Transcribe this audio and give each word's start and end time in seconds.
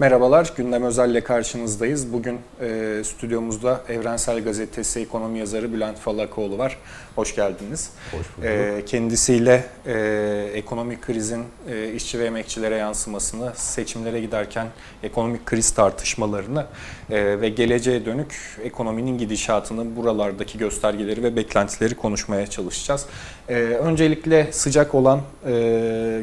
Merhabalar, 0.00 0.52
Gündem 0.56 0.82
Özel'le 0.82 1.20
karşınızdayız. 1.20 2.12
Bugün 2.12 2.38
e, 2.60 3.00
stüdyomuzda 3.04 3.80
Evrensel 3.88 4.44
Gazetesi 4.44 5.00
ekonomi 5.00 5.38
yazarı 5.38 5.72
Bülent 5.72 5.98
Falakoğlu 5.98 6.58
var. 6.58 6.78
Hoş 7.14 7.34
geldiniz. 7.34 7.90
Hoş 8.10 8.36
bulduk. 8.36 8.44
E, 8.44 8.84
kendisiyle 8.86 9.64
e, 9.86 10.50
ekonomik 10.54 11.02
krizin 11.02 11.44
e, 11.70 11.92
işçi 11.92 12.18
ve 12.18 12.24
emekçilere 12.24 12.76
yansımasını, 12.76 13.52
seçimlere 13.54 14.20
giderken 14.20 14.66
ekonomik 15.02 15.46
kriz 15.46 15.70
tartışmalarını 15.70 16.66
e, 17.10 17.40
ve 17.40 17.48
geleceğe 17.48 18.06
dönük 18.06 18.58
ekonominin 18.64 19.18
gidişatını, 19.18 19.96
buralardaki 19.96 20.58
göstergeleri 20.58 21.22
ve 21.22 21.36
beklentileri 21.36 21.94
konuşmaya 21.94 22.46
çalışacağız. 22.46 23.06
E, 23.48 23.54
öncelikle 23.54 24.52
sıcak 24.52 24.94
olan 24.94 25.20
e, 25.46 25.52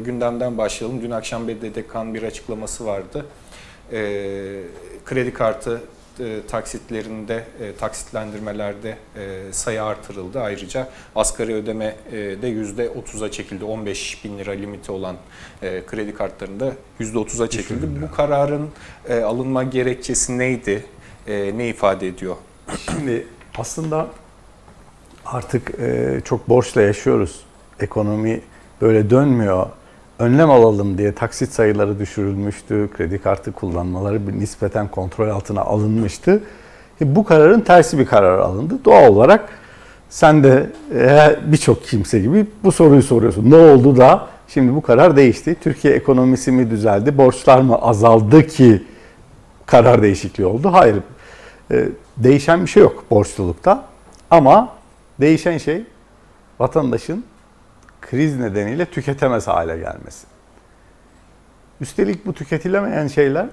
gündemden 0.04 0.58
başlayalım. 0.58 1.02
Dün 1.02 1.10
akşam 1.10 1.48
BDDK'nın 1.48 2.14
bir 2.14 2.22
açıklaması 2.22 2.86
vardı 2.86 3.26
e, 3.92 3.98
kredi 5.04 5.32
kartı 5.32 5.80
e, 6.20 6.40
taksitlerinde, 6.48 7.44
e, 7.60 7.76
taksitlendirmelerde 7.76 8.96
e, 9.16 9.52
sayı 9.52 9.82
artırıldı. 9.82 10.40
Ayrıca 10.40 10.88
asgari 11.14 11.54
ödeme 11.54 11.96
e, 12.12 12.12
de 12.16 12.52
%30'a 12.52 13.30
çekildi. 13.30 13.64
15 13.64 14.24
bin 14.24 14.38
lira 14.38 14.52
limiti 14.52 14.92
olan 14.92 15.16
e, 15.62 15.82
kredi 15.86 16.14
kartlarında 16.14 16.72
%30'a 17.00 17.50
çekildi. 17.50 18.02
Bu 18.02 18.16
kararın 18.16 18.68
e, 19.08 19.20
alınma 19.20 19.62
gerekçesi 19.62 20.38
neydi? 20.38 20.84
E, 21.26 21.58
ne 21.58 21.68
ifade 21.68 22.08
ediyor? 22.08 22.36
Şimdi 22.90 23.26
aslında 23.58 24.06
artık 25.24 25.80
e, 25.80 26.20
çok 26.24 26.48
borçla 26.48 26.82
yaşıyoruz. 26.82 27.40
Ekonomi 27.80 28.40
böyle 28.80 29.10
dönmüyor. 29.10 29.66
Önlem 30.18 30.50
alalım 30.50 30.98
diye 30.98 31.14
taksit 31.14 31.52
sayıları 31.52 31.98
düşürülmüştü. 31.98 32.88
Kredi 32.96 33.18
kartı 33.18 33.52
kullanmaları 33.52 34.28
bir 34.28 34.32
nispeten 34.32 34.88
kontrol 34.88 35.28
altına 35.28 35.60
alınmıştı. 35.60 36.42
E, 37.00 37.16
bu 37.16 37.24
kararın 37.24 37.60
tersi 37.60 37.98
bir 37.98 38.06
karar 38.06 38.38
alındı. 38.38 38.78
Doğal 38.84 39.08
olarak 39.08 39.48
sen 40.08 40.44
de 40.44 40.70
e, 40.94 41.36
birçok 41.46 41.84
kimse 41.84 42.20
gibi 42.20 42.46
bu 42.64 42.72
soruyu 42.72 43.02
soruyorsun. 43.02 43.50
Ne 43.50 43.56
oldu 43.56 43.96
da 43.96 44.26
şimdi 44.48 44.74
bu 44.74 44.82
karar 44.82 45.16
değişti? 45.16 45.56
Türkiye 45.60 45.94
ekonomisi 45.94 46.52
mi 46.52 46.70
düzeldi? 46.70 47.18
Borçlar 47.18 47.60
mı 47.60 47.76
azaldı 47.76 48.46
ki 48.46 48.82
karar 49.66 50.02
değişikliği 50.02 50.46
oldu? 50.46 50.72
Hayır. 50.72 50.96
E, 51.70 51.88
değişen 52.16 52.62
bir 52.62 52.66
şey 52.66 52.82
yok 52.82 53.04
borçlulukta. 53.10 53.84
Ama 54.30 54.68
değişen 55.20 55.58
şey 55.58 55.84
vatandaşın 56.60 57.24
kriz 58.10 58.36
nedeniyle 58.36 58.86
tüketemez 58.86 59.48
hale 59.48 59.78
gelmesi. 59.78 60.26
Üstelik 61.80 62.26
bu 62.26 62.32
tüketilemeyen 62.32 63.06
şeyler 63.06 63.46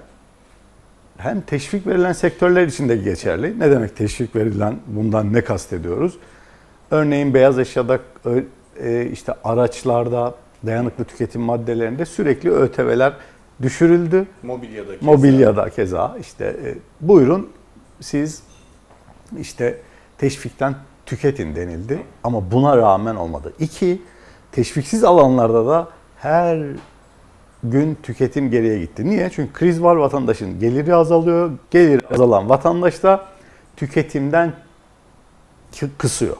hem 1.16 1.40
teşvik 1.40 1.86
verilen 1.86 2.12
sektörler 2.12 2.66
için 2.66 2.88
de 2.88 2.96
geçerli. 2.96 3.60
Ne 3.60 3.70
demek 3.70 3.96
teşvik 3.96 4.36
verilen? 4.36 4.76
Bundan 4.86 5.32
ne 5.32 5.44
kastediyoruz? 5.44 6.18
Örneğin 6.90 7.34
beyaz 7.34 7.58
eşyada, 7.58 7.98
e, 8.80 9.06
işte 9.12 9.32
araçlarda, 9.44 10.34
dayanıklı 10.66 11.04
tüketim 11.04 11.40
maddelerinde 11.40 12.04
sürekli 12.04 12.50
ÖTV'ler 12.50 13.12
düşürüldü. 13.62 14.26
Mobilyada 14.42 14.92
keza. 14.92 15.06
Mobilyada 15.06 15.70
keza 15.70 16.16
işte 16.20 16.44
e, 16.44 16.74
buyurun 17.00 17.50
siz 18.00 18.42
işte 19.38 19.78
teşvikten 20.18 20.74
tüketin 21.06 21.56
denildi 21.56 22.02
ama 22.24 22.50
buna 22.50 22.76
rağmen 22.76 23.14
olmadı. 23.14 23.52
İki, 23.58 24.02
teşviksiz 24.54 25.04
alanlarda 25.04 25.66
da 25.66 25.88
her 26.16 26.66
gün 27.64 27.98
tüketim 28.02 28.50
geriye 28.50 28.78
gitti. 28.78 29.10
Niye? 29.10 29.30
Çünkü 29.30 29.52
kriz 29.52 29.82
var 29.82 29.96
vatandaşın 29.96 30.60
geliri 30.60 30.94
azalıyor. 30.94 31.50
Geliri 31.70 32.06
azalan 32.14 32.48
vatandaş 32.48 33.02
da 33.02 33.24
tüketimden 33.76 34.52
kı- 35.72 35.88
kısıyor. 35.98 36.36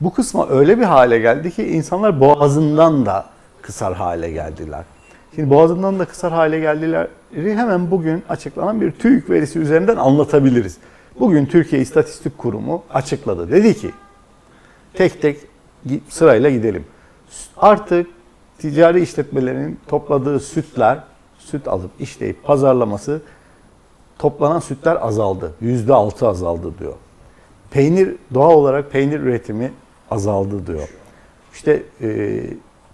Bu 0.00 0.14
kısma 0.14 0.48
öyle 0.48 0.78
bir 0.78 0.84
hale 0.84 1.18
geldi 1.18 1.50
ki 1.50 1.64
insanlar 1.68 2.20
boğazından 2.20 3.06
da 3.06 3.26
kısar 3.62 3.94
hale 3.94 4.30
geldiler. 4.30 4.84
Şimdi 5.34 5.50
boğazından 5.50 5.98
da 5.98 6.04
kısar 6.04 6.32
hale 6.32 6.60
geldiler. 6.60 7.08
Hemen 7.34 7.90
bugün 7.90 8.22
açıklanan 8.28 8.80
bir 8.80 8.90
TÜİK 8.90 9.30
verisi 9.30 9.58
üzerinden 9.58 9.96
anlatabiliriz. 9.96 10.76
Bugün 11.20 11.46
Türkiye 11.46 11.82
İstatistik 11.82 12.38
Kurumu 12.38 12.82
açıkladı. 12.94 13.50
Dedi 13.50 13.74
ki 13.74 13.90
tek 14.94 15.22
tek 15.22 15.40
sırayla 16.08 16.50
gidelim. 16.50 16.84
Artık 17.56 18.06
ticari 18.58 19.00
işletmelerin 19.00 19.78
topladığı 19.88 20.40
sütler, 20.40 20.98
süt 21.38 21.68
alıp 21.68 21.90
işleyip 22.00 22.44
pazarlaması 22.44 23.22
toplanan 24.18 24.60
sütler 24.60 25.06
azaldı. 25.06 25.52
Yüzde 25.60 25.94
altı 25.94 26.28
azaldı 26.28 26.78
diyor. 26.78 26.94
Peynir 27.70 28.16
doğal 28.34 28.52
olarak 28.52 28.92
peynir 28.92 29.20
üretimi 29.20 29.72
azaldı 30.10 30.66
diyor. 30.66 30.88
İşte 31.54 31.82
e, 32.02 32.40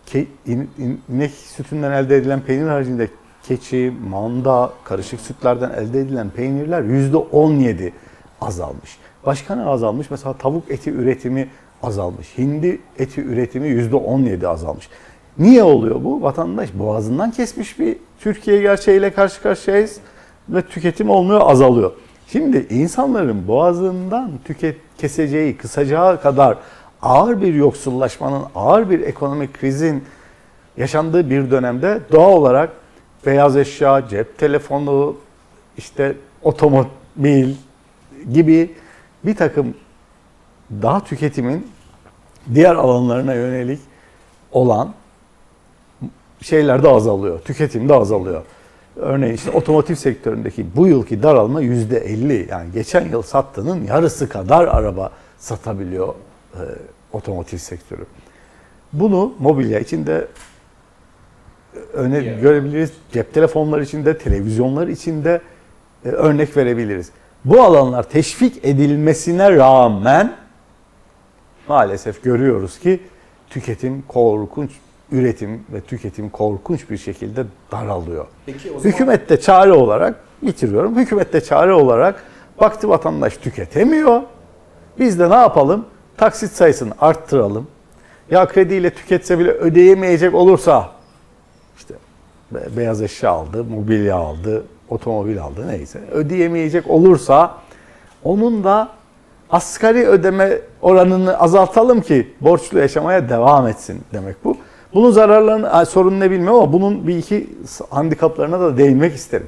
ke, 0.06 0.26
in- 0.46 0.70
in- 0.78 1.00
inek 1.08 1.30
sütünden 1.30 1.92
elde 1.92 2.16
edilen 2.16 2.40
peynir 2.40 2.68
haricinde 2.68 3.08
keçi, 3.42 3.94
manda, 4.08 4.72
karışık 4.84 5.20
sütlerden 5.20 5.70
elde 5.70 6.00
edilen 6.00 6.30
peynirler 6.30 6.82
yüzde 6.82 7.16
on 7.16 7.52
yedi 7.52 7.92
azalmış. 8.40 8.98
Başka 9.26 9.54
ne 9.54 9.64
azalmış? 9.64 10.10
Mesela 10.10 10.32
tavuk 10.32 10.70
eti 10.70 10.90
üretimi 10.90 11.48
azalmış. 11.82 12.38
Hindi 12.38 12.80
eti 12.98 13.20
üretimi 13.20 13.68
yüzde 13.68 13.96
on 13.96 14.20
yedi 14.20 14.48
azalmış. 14.48 14.88
Niye 15.38 15.62
oluyor 15.62 16.04
bu? 16.04 16.22
Vatandaş 16.22 16.68
boğazından 16.74 17.30
kesmiş 17.30 17.78
bir 17.78 17.96
Türkiye 18.20 18.62
gerçeğiyle 18.62 19.10
karşı 19.10 19.42
karşıyayız 19.42 19.96
ve 20.48 20.62
tüketim 20.62 21.10
olmuyor, 21.10 21.40
azalıyor. 21.44 21.92
Şimdi 22.26 22.66
insanların 22.70 23.48
boğazından 23.48 24.30
tüket 24.44 24.76
keseceği, 24.98 25.56
kısacağı 25.56 26.20
kadar 26.20 26.58
ağır 27.02 27.42
bir 27.42 27.54
yoksullaşmanın, 27.54 28.42
ağır 28.54 28.90
bir 28.90 29.00
ekonomik 29.00 29.60
krizin 29.60 30.04
yaşandığı 30.76 31.30
bir 31.30 31.50
dönemde 31.50 32.00
doğal 32.12 32.32
olarak 32.32 32.70
beyaz 33.26 33.56
eşya, 33.56 34.08
cep 34.08 34.38
telefonu, 34.38 35.16
işte 35.76 36.16
otomobil 36.42 37.54
gibi 38.32 38.70
bir 39.24 39.36
takım 39.36 39.74
daha 40.70 41.04
tüketimin 41.04 41.66
diğer 42.54 42.74
alanlarına 42.74 43.34
yönelik 43.34 43.80
olan 44.52 44.94
şeyler 46.42 46.82
de 46.82 46.88
azalıyor. 46.88 47.40
Tüketim 47.40 47.88
de 47.88 47.94
azalıyor. 47.94 48.42
Örneğin 48.96 49.34
işte 49.34 49.50
otomotiv 49.50 49.94
sektöründeki 49.94 50.66
bu 50.76 50.86
yılki 50.86 51.22
daralma 51.22 51.60
yüzde 51.60 51.98
50. 51.98 52.48
Yani 52.50 52.72
geçen 52.72 53.08
yıl 53.08 53.22
sattığının 53.22 53.84
yarısı 53.84 54.28
kadar 54.28 54.64
araba 54.64 55.10
satabiliyor 55.38 56.14
e, 56.54 56.60
otomotiv 57.12 57.58
sektörü. 57.58 58.06
Bunu 58.92 59.32
mobilya 59.38 59.80
içinde 59.80 60.28
örnek 61.92 62.22
Diğer. 62.22 62.38
görebiliriz. 62.38 62.92
Cep 63.12 63.34
telefonları 63.34 63.82
içinde, 63.82 64.18
televizyonlar 64.18 64.88
içinde 64.88 65.40
e, 66.04 66.08
örnek 66.08 66.56
verebiliriz. 66.56 67.10
Bu 67.44 67.62
alanlar 67.62 68.02
teşvik 68.02 68.64
edilmesine 68.64 69.56
rağmen 69.56 70.36
maalesef 71.68 72.22
görüyoruz 72.22 72.78
ki 72.78 73.00
tüketim 73.50 74.02
korkunç, 74.08 74.70
üretim 75.12 75.64
ve 75.72 75.80
tüketim 75.80 76.30
korkunç 76.30 76.90
bir 76.90 76.96
şekilde 76.98 77.44
daralıyor. 77.72 78.26
Peki 78.46 78.70
o 78.70 78.78
zaman 78.80 78.92
Hükümet 78.92 79.28
de 79.30 79.40
çare 79.40 79.72
olarak 79.72 80.14
bitiriyorum. 80.42 80.96
Hükümet 80.96 81.32
de 81.32 81.40
çare 81.40 81.72
olarak 81.72 82.22
baktı 82.60 82.88
vatandaş 82.88 83.36
tüketemiyor. 83.36 84.22
Biz 84.98 85.18
de 85.18 85.30
ne 85.30 85.34
yapalım? 85.34 85.86
Taksit 86.16 86.52
sayısını 86.52 86.92
arttıralım. 87.00 87.66
Ya 88.30 88.48
krediyle 88.48 88.90
tüketse 88.90 89.38
bile 89.38 89.50
ödeyemeyecek 89.50 90.34
olursa 90.34 90.90
işte 91.78 91.94
be- 92.50 92.76
beyaz 92.76 93.02
eşya 93.02 93.30
aldı, 93.30 93.64
mobilya 93.64 94.16
aldı, 94.16 94.64
otomobil 94.88 95.42
aldı 95.42 95.68
neyse. 95.68 96.00
Ödeyemeyecek 96.12 96.90
olursa 96.90 97.54
onun 98.24 98.64
da 98.64 98.88
asgari 99.50 100.06
ödeme 100.06 100.58
oranını 100.82 101.38
azaltalım 101.38 102.00
ki 102.00 102.32
borçlu 102.40 102.78
yaşamaya 102.78 103.28
devam 103.28 103.66
etsin 103.66 104.00
demek 104.12 104.44
bu. 104.44 104.56
Bunun 104.94 105.10
zararlarını, 105.10 105.86
sorun 105.86 106.20
ne 106.20 106.30
bilmiyorum 106.30 106.58
ama 106.62 106.72
bunun 106.72 107.08
bir 107.08 107.16
iki 107.16 107.46
handikaplarına 107.90 108.60
da 108.60 108.78
değinmek 108.78 109.14
isterim. 109.14 109.46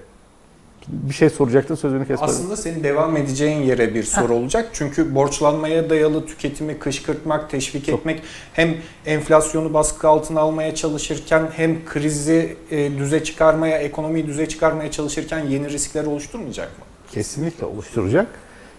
Bir 0.89 1.15
şey 1.15 1.31
soracaktın 1.31 1.75
sözünü 1.75 2.07
kesmedim. 2.07 2.35
Aslında 2.35 2.57
senin 2.57 2.85
devam 2.85 3.17
edeceğin 3.17 3.63
yere 3.63 3.95
bir 3.95 4.03
soru 4.03 4.35
olacak. 4.35 4.69
Çünkü 4.73 5.15
borçlanmaya 5.15 5.91
dayalı 5.91 6.27
tüketimi 6.27 6.79
kışkırtmak, 6.79 7.51
teşvik 7.51 7.89
etmek 7.89 8.23
hem 8.53 8.77
enflasyonu 9.07 9.75
baskı 9.75 10.09
altına 10.09 10.41
almaya 10.41 10.75
çalışırken 10.75 11.49
hem 11.57 11.85
krizi 11.85 12.57
e, 12.71 12.99
düze 12.99 13.25
çıkarmaya, 13.25 13.79
ekonomiyi 13.79 14.27
düze 14.27 14.49
çıkarmaya 14.49 14.91
çalışırken 14.91 15.39
yeni 15.39 15.71
riskler 15.71 16.05
oluşturmayacak 16.05 16.69
mı? 16.79 16.85
Kesinlikle 17.13 17.67
oluşturacak. 17.67 18.27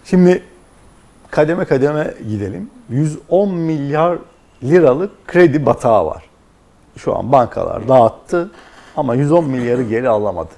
Şimdi 0.04 0.42
kademe 1.32 1.64
kademe 1.64 2.14
gidelim. 2.28 2.70
110 2.90 3.54
milyar 3.54 4.18
liralık 4.62 5.10
kredi 5.26 5.66
batağı 5.66 6.06
var. 6.06 6.22
Şu 6.96 7.16
an 7.16 7.32
bankalar 7.32 7.88
dağıttı 7.88 8.50
ama 8.96 9.14
110 9.14 9.44
milyarı 9.44 9.82
geri 9.82 10.08
alamadı. 10.08 10.50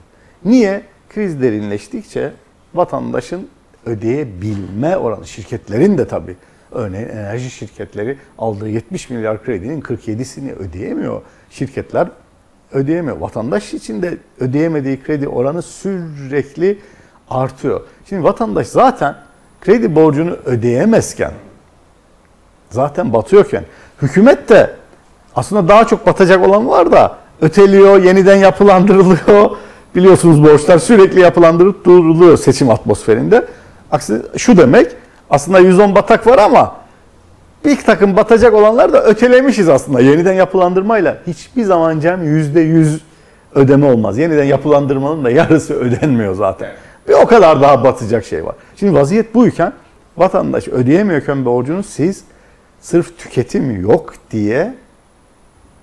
Niye? 0.44 0.82
kriz 1.14 1.42
derinleştikçe 1.42 2.32
vatandaşın 2.74 3.48
ödeyebilme 3.86 4.96
oranı, 4.96 5.26
şirketlerin 5.26 5.98
de 5.98 6.08
tabii 6.08 6.36
örneğin 6.72 7.08
enerji 7.08 7.50
şirketleri 7.50 8.18
aldığı 8.38 8.68
70 8.68 9.10
milyar 9.10 9.44
kredinin 9.44 9.80
47'sini 9.80 10.52
ödeyemiyor. 10.52 11.22
Şirketler 11.50 12.08
ödeyemiyor. 12.72 13.16
Vatandaş 13.16 13.74
için 13.74 14.02
de 14.02 14.18
ödeyemediği 14.40 15.02
kredi 15.02 15.28
oranı 15.28 15.62
sürekli 15.62 16.78
artıyor. 17.30 17.80
Şimdi 18.08 18.24
vatandaş 18.24 18.66
zaten 18.66 19.16
kredi 19.64 19.94
borcunu 19.94 20.36
ödeyemezken 20.44 21.32
zaten 22.70 23.12
batıyorken 23.12 23.64
hükümet 24.02 24.48
de 24.48 24.70
aslında 25.36 25.68
daha 25.68 25.86
çok 25.86 26.06
batacak 26.06 26.48
olan 26.48 26.68
var 26.68 26.92
da 26.92 27.16
öteliyor, 27.40 28.02
yeniden 28.02 28.36
yapılandırılıyor. 28.36 29.50
Biliyorsunuz 29.94 30.42
borçlar 30.42 30.78
sürekli 30.78 31.20
yapılandırıp 31.20 31.84
duruluyor 31.84 32.36
seçim 32.36 32.70
atmosferinde. 32.70 33.46
Aksine 33.90 34.18
şu 34.36 34.56
demek 34.56 34.92
aslında 35.30 35.58
110 35.58 35.94
batak 35.94 36.26
var 36.26 36.38
ama 36.38 36.76
bir 37.64 37.76
takım 37.76 38.16
batacak 38.16 38.54
olanlar 38.54 38.92
da 38.92 39.04
ötelemişiz 39.04 39.68
aslında. 39.68 40.00
Yeniden 40.00 40.32
yapılandırmayla 40.32 41.18
hiçbir 41.26 41.64
zaman 41.64 42.00
Cem 42.00 42.22
%100 42.22 42.98
ödeme 43.54 43.86
olmaz. 43.86 44.18
Yeniden 44.18 44.44
yapılandırmanın 44.44 45.24
da 45.24 45.30
yarısı 45.30 45.74
ödenmiyor 45.74 46.34
zaten. 46.34 46.68
Bir 47.08 47.14
o 47.14 47.26
kadar 47.26 47.62
daha 47.62 47.84
batacak 47.84 48.24
şey 48.24 48.44
var. 48.44 48.54
Şimdi 48.76 48.94
vaziyet 48.94 49.34
buyken 49.34 49.72
vatandaş 50.16 50.68
ödeyemiyorken 50.68 51.44
borcunu 51.44 51.82
siz 51.82 52.24
sırf 52.80 53.18
tüketim 53.18 53.80
yok 53.82 54.14
diye 54.30 54.74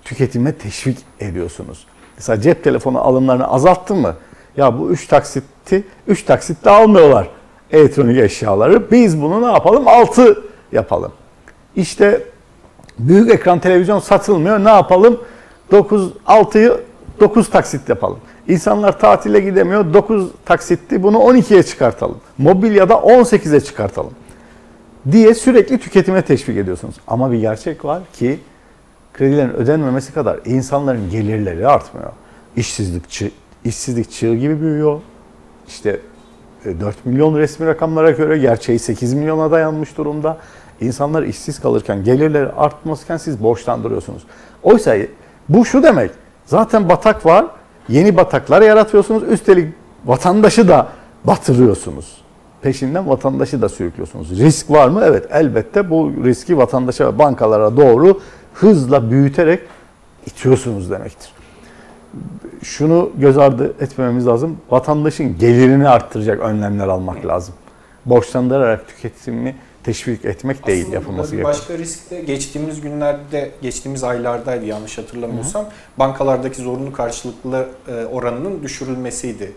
tüketime 0.04 0.52
teşvik 0.52 0.98
ediyorsunuz. 1.20 1.86
Mesela 2.16 2.40
cep 2.40 2.64
telefonu 2.64 3.00
alımlarını 3.00 3.48
azalttın 3.48 3.96
mı? 3.96 4.14
Ya 4.56 4.78
bu 4.78 4.90
3 4.90 5.06
taksitti, 5.06 5.84
3 6.06 6.22
taksitle 6.22 6.70
almıyorlar 6.70 7.28
elektronik 7.70 8.18
eşyaları. 8.18 8.90
Biz 8.90 9.22
bunu 9.22 9.42
ne 9.42 9.52
yapalım? 9.52 9.88
6 9.88 10.42
yapalım. 10.72 11.12
İşte 11.76 12.20
büyük 12.98 13.30
ekran 13.30 13.58
televizyon 13.58 13.98
satılmıyor. 13.98 14.64
Ne 14.64 14.70
yapalım? 14.70 15.20
9 15.70 16.12
6'yı 16.26 16.80
9 17.20 17.50
taksit 17.50 17.88
yapalım. 17.88 18.18
İnsanlar 18.48 18.98
tatile 18.98 19.40
gidemiyor. 19.40 19.94
9 19.94 20.30
taksitti. 20.44 21.02
Bunu 21.02 21.16
12'ye 21.16 21.62
çıkartalım. 21.62 22.18
Mobilyada 22.38 22.94
18'e 22.94 23.60
çıkartalım. 23.60 24.12
Diye 25.12 25.34
sürekli 25.34 25.78
tüketime 25.78 26.22
teşvik 26.22 26.56
ediyorsunuz. 26.56 26.94
Ama 27.06 27.32
bir 27.32 27.38
gerçek 27.38 27.84
var 27.84 28.02
ki 28.12 28.38
kredilerin 29.14 29.50
ödenmemesi 29.50 30.14
kadar 30.14 30.40
insanların 30.44 31.10
gelirleri 31.10 31.68
artmıyor. 31.68 32.10
İşsizlik, 32.56 33.10
çı, 33.10 33.30
işsizlik 33.64 34.10
çığ 34.10 34.34
gibi 34.34 34.60
büyüyor. 34.60 35.00
İşte 35.68 36.00
4 36.64 36.80
e, 36.80 36.98
milyon 37.04 37.38
resmi 37.38 37.66
rakamlara 37.66 38.10
göre 38.10 38.38
gerçeği 38.38 38.78
8 38.78 39.14
milyona 39.14 39.50
dayanmış 39.50 39.96
durumda. 39.96 40.38
İnsanlar 40.80 41.22
işsiz 41.22 41.60
kalırken, 41.60 42.04
gelirleri 42.04 42.52
artmazken 42.52 43.16
siz 43.16 43.42
borçlandırıyorsunuz. 43.42 44.22
Oysa 44.62 44.96
bu 45.48 45.64
şu 45.64 45.82
demek, 45.82 46.10
zaten 46.46 46.88
batak 46.88 47.26
var, 47.26 47.46
yeni 47.88 48.16
bataklar 48.16 48.62
yaratıyorsunuz, 48.62 49.22
üstelik 49.22 49.74
vatandaşı 50.04 50.68
da 50.68 50.88
batırıyorsunuz. 51.24 52.22
Peşinden 52.62 53.08
vatandaşı 53.08 53.62
da 53.62 53.68
sürüklüyorsunuz. 53.68 54.38
Risk 54.38 54.70
var 54.70 54.88
mı? 54.88 55.02
Evet 55.04 55.26
elbette 55.30 55.90
bu 55.90 56.12
riski 56.24 56.58
vatandaşa 56.58 57.06
ve 57.14 57.18
bankalara 57.18 57.76
doğru 57.76 58.20
hızla 58.54 59.10
büyüterek 59.10 59.60
itiyorsunuz 60.26 60.90
demektir. 60.90 61.32
Şunu 62.62 63.10
göz 63.18 63.38
ardı 63.38 63.74
etmememiz 63.80 64.26
lazım. 64.26 64.56
Vatandaşın 64.70 65.38
gelirini 65.38 65.88
arttıracak 65.88 66.40
önlemler 66.40 66.88
almak 66.88 67.26
lazım. 67.26 67.54
Borçlandırarak 68.06 68.88
tüketimi 68.88 69.56
teşvik 69.84 70.24
etmek 70.24 70.66
değil 70.66 70.82
Aslında 70.82 70.94
yapılması 70.94 71.32
burada 71.32 71.32
bir 71.32 71.36
gereken. 71.36 71.60
Başka 71.60 71.78
risk 71.78 72.10
de 72.10 72.20
geçtiğimiz 72.20 72.80
günlerde, 72.80 73.50
geçtiğimiz 73.62 74.04
aylardaydı 74.04 74.64
yanlış 74.64 74.98
hatırlamıyorsam. 74.98 75.66
Bankalardaki 75.98 76.62
zorunlu 76.62 76.92
karşılıklı 76.92 77.68
e, 77.88 78.04
oranının 78.04 78.62
düşürülmesiydi 78.62 79.52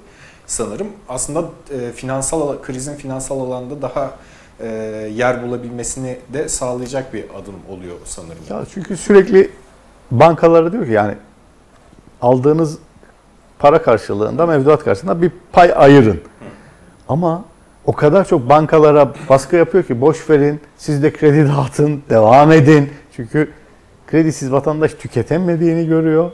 sanırım. 0.48 0.88
Aslında 1.10 1.46
e, 1.72 1.92
finansal 1.92 2.62
krizin 2.62 2.96
finansal 2.96 3.40
alanda 3.40 3.82
daha 3.82 4.12
e, 4.60 4.68
yer 5.16 5.44
bulabilmesini 5.44 6.18
de 6.34 6.50
sağlayacak 6.50 7.14
bir 7.14 7.24
adım 7.24 7.56
oluyor 7.70 7.96
sanırım. 8.06 8.44
Ya 8.50 8.66
çünkü 8.74 8.98
sürekli 8.98 9.52
bankalara 10.12 10.72
diyor 10.72 10.86
ki 10.86 10.92
yani 10.92 11.16
aldığınız 12.22 12.78
para 13.60 13.82
karşılığında, 13.82 14.46
mevduat 14.46 14.84
karşılığında 14.84 15.22
bir 15.22 15.32
pay 15.52 15.74
ayırın. 15.76 16.22
Ama 17.10 17.46
o 17.86 17.94
kadar 17.94 18.28
çok 18.28 18.50
bankalara 18.50 19.14
baskı 19.30 19.56
yapıyor 19.56 19.84
ki 19.84 20.02
boş 20.02 20.30
verin, 20.30 20.60
siz 20.78 21.04
de 21.04 21.14
kredi 21.14 21.48
dağıtın, 21.58 22.02
devam 22.10 22.52
edin. 22.52 22.90
Çünkü 23.16 23.50
kredisiz 24.08 24.52
vatandaş 24.52 24.94
tüketemediğini 24.94 25.88
görüyor. 25.88 26.32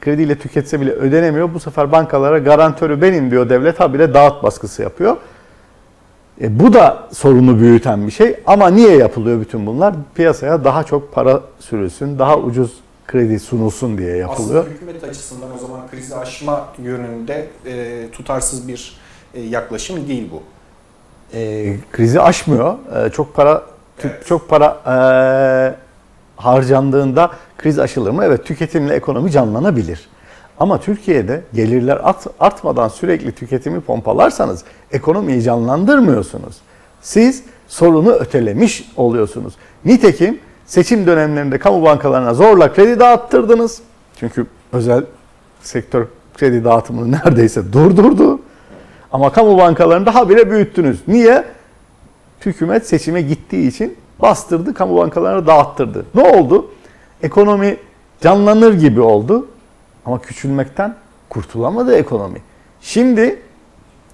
Krediyle 0.00 0.38
tüketse 0.38 0.80
bile 0.80 0.90
ödenemiyor. 0.90 1.54
Bu 1.54 1.60
sefer 1.60 1.92
bankalara 1.92 2.38
garantörü 2.38 3.02
benim 3.02 3.30
diyor 3.30 3.48
devlet 3.48 3.80
habire 3.80 4.14
dağıt 4.14 4.42
baskısı 4.42 4.82
yapıyor. 4.82 5.16
E, 6.40 6.60
bu 6.60 6.72
da 6.72 7.08
sorunu 7.12 7.58
büyüten 7.58 8.06
bir 8.06 8.12
şey. 8.12 8.36
Ama 8.46 8.68
niye 8.68 8.96
yapılıyor 8.96 9.40
bütün 9.40 9.66
bunlar? 9.66 9.94
Piyasaya 10.14 10.64
daha 10.64 10.84
çok 10.84 11.12
para 11.12 11.40
sürülsün, 11.58 12.18
daha 12.18 12.38
ucuz 12.38 12.80
kredi 13.06 13.40
sunulsun 13.40 13.98
diye 13.98 14.16
yapılıyor. 14.16 14.60
Aslında 14.60 14.74
hükümet 14.74 15.04
açısından 15.04 15.48
o 15.56 15.58
zaman 15.58 15.80
krizi 15.90 16.16
aşma 16.16 16.68
yönünde 16.82 17.48
e, 17.66 18.04
tutarsız 18.12 18.68
bir 18.68 19.01
yaklaşım 19.40 20.08
değil 20.08 20.28
bu. 20.32 20.42
E, 21.36 21.74
krizi 21.92 22.20
aşmıyor. 22.20 22.74
E, 23.06 23.10
çok 23.10 23.34
para 23.34 23.62
Evet. 24.04 24.26
çok 24.26 24.48
para 24.48 24.80
e, 24.86 24.96
harcandığında 26.36 27.30
kriz 27.58 27.78
aşılır 27.78 28.10
mı? 28.10 28.24
Evet, 28.24 28.44
tüketimle 28.44 28.94
ekonomi 28.94 29.30
canlanabilir. 29.30 30.08
Ama 30.58 30.80
Türkiye'de 30.80 31.42
gelirler 31.54 32.00
art, 32.02 32.26
artmadan 32.40 32.88
sürekli 32.88 33.32
tüketimi 33.32 33.80
pompalarsanız 33.80 34.64
ekonomiyi 34.92 35.42
canlandırmıyorsunuz. 35.42 36.56
Siz 37.00 37.42
sorunu 37.68 38.10
ötelemiş 38.10 38.84
oluyorsunuz. 38.96 39.54
Nitekim 39.84 40.40
seçim 40.66 41.06
dönemlerinde 41.06 41.58
kamu 41.58 41.82
bankalarına 41.84 42.34
zorla 42.34 42.72
kredi 42.72 43.00
dağıttırdınız. 43.00 43.80
Çünkü 44.16 44.46
özel 44.72 45.04
sektör 45.62 46.06
kredi 46.36 46.64
dağıtımını 46.64 47.12
neredeyse 47.24 47.72
durdurdu. 47.72 48.40
Ama 49.12 49.32
kamu 49.32 49.58
bankalarında 49.58 50.14
habire 50.14 50.50
büyüttünüz. 50.50 51.00
Niye? 51.08 51.44
Hükümet 52.46 52.86
seçime 52.86 53.22
gittiği 53.22 53.68
için 53.68 53.96
bastırdı, 54.22 54.74
kamu 54.74 54.96
bankalarına 54.96 55.46
dağıttırdı. 55.46 56.06
Ne 56.14 56.22
oldu? 56.22 56.70
Ekonomi 57.22 57.76
canlanır 58.20 58.74
gibi 58.74 59.00
oldu 59.00 59.48
ama 60.06 60.20
küçülmekten 60.20 60.94
kurtulamadı 61.28 61.94
ekonomi. 61.94 62.38
Şimdi 62.80 63.42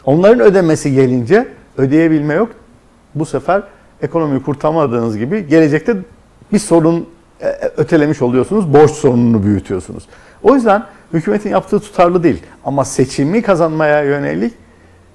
onların 0.05 0.41
ödemesi 0.41 0.93
gelince 0.95 1.49
ödeyebilme 1.77 2.35
yok. 2.35 2.49
Bu 3.15 3.27
sefer 3.27 3.63
ekonomiyi 4.03 4.43
kurtamadığınız 4.43 5.19
gibi 5.19 5.47
gelecekte 5.47 5.97
bir 6.53 6.59
sorun 6.59 7.09
e, 7.41 7.49
e, 7.49 7.71
ötelemiş 7.77 8.23
oluyorsunuz. 8.23 8.75
Borç 8.75 8.91
sorununu 8.91 9.43
büyütüyorsunuz. 9.43 10.09
O 10.43 10.55
yüzden 10.55 10.85
hükümetin 11.13 11.51
yaptığı 11.51 11.81
tutarlı 11.81 12.23
değil. 12.23 12.43
Ama 12.65 12.85
seçimi 12.85 13.43
kazanmaya 13.43 14.03
yönelik 14.03 14.55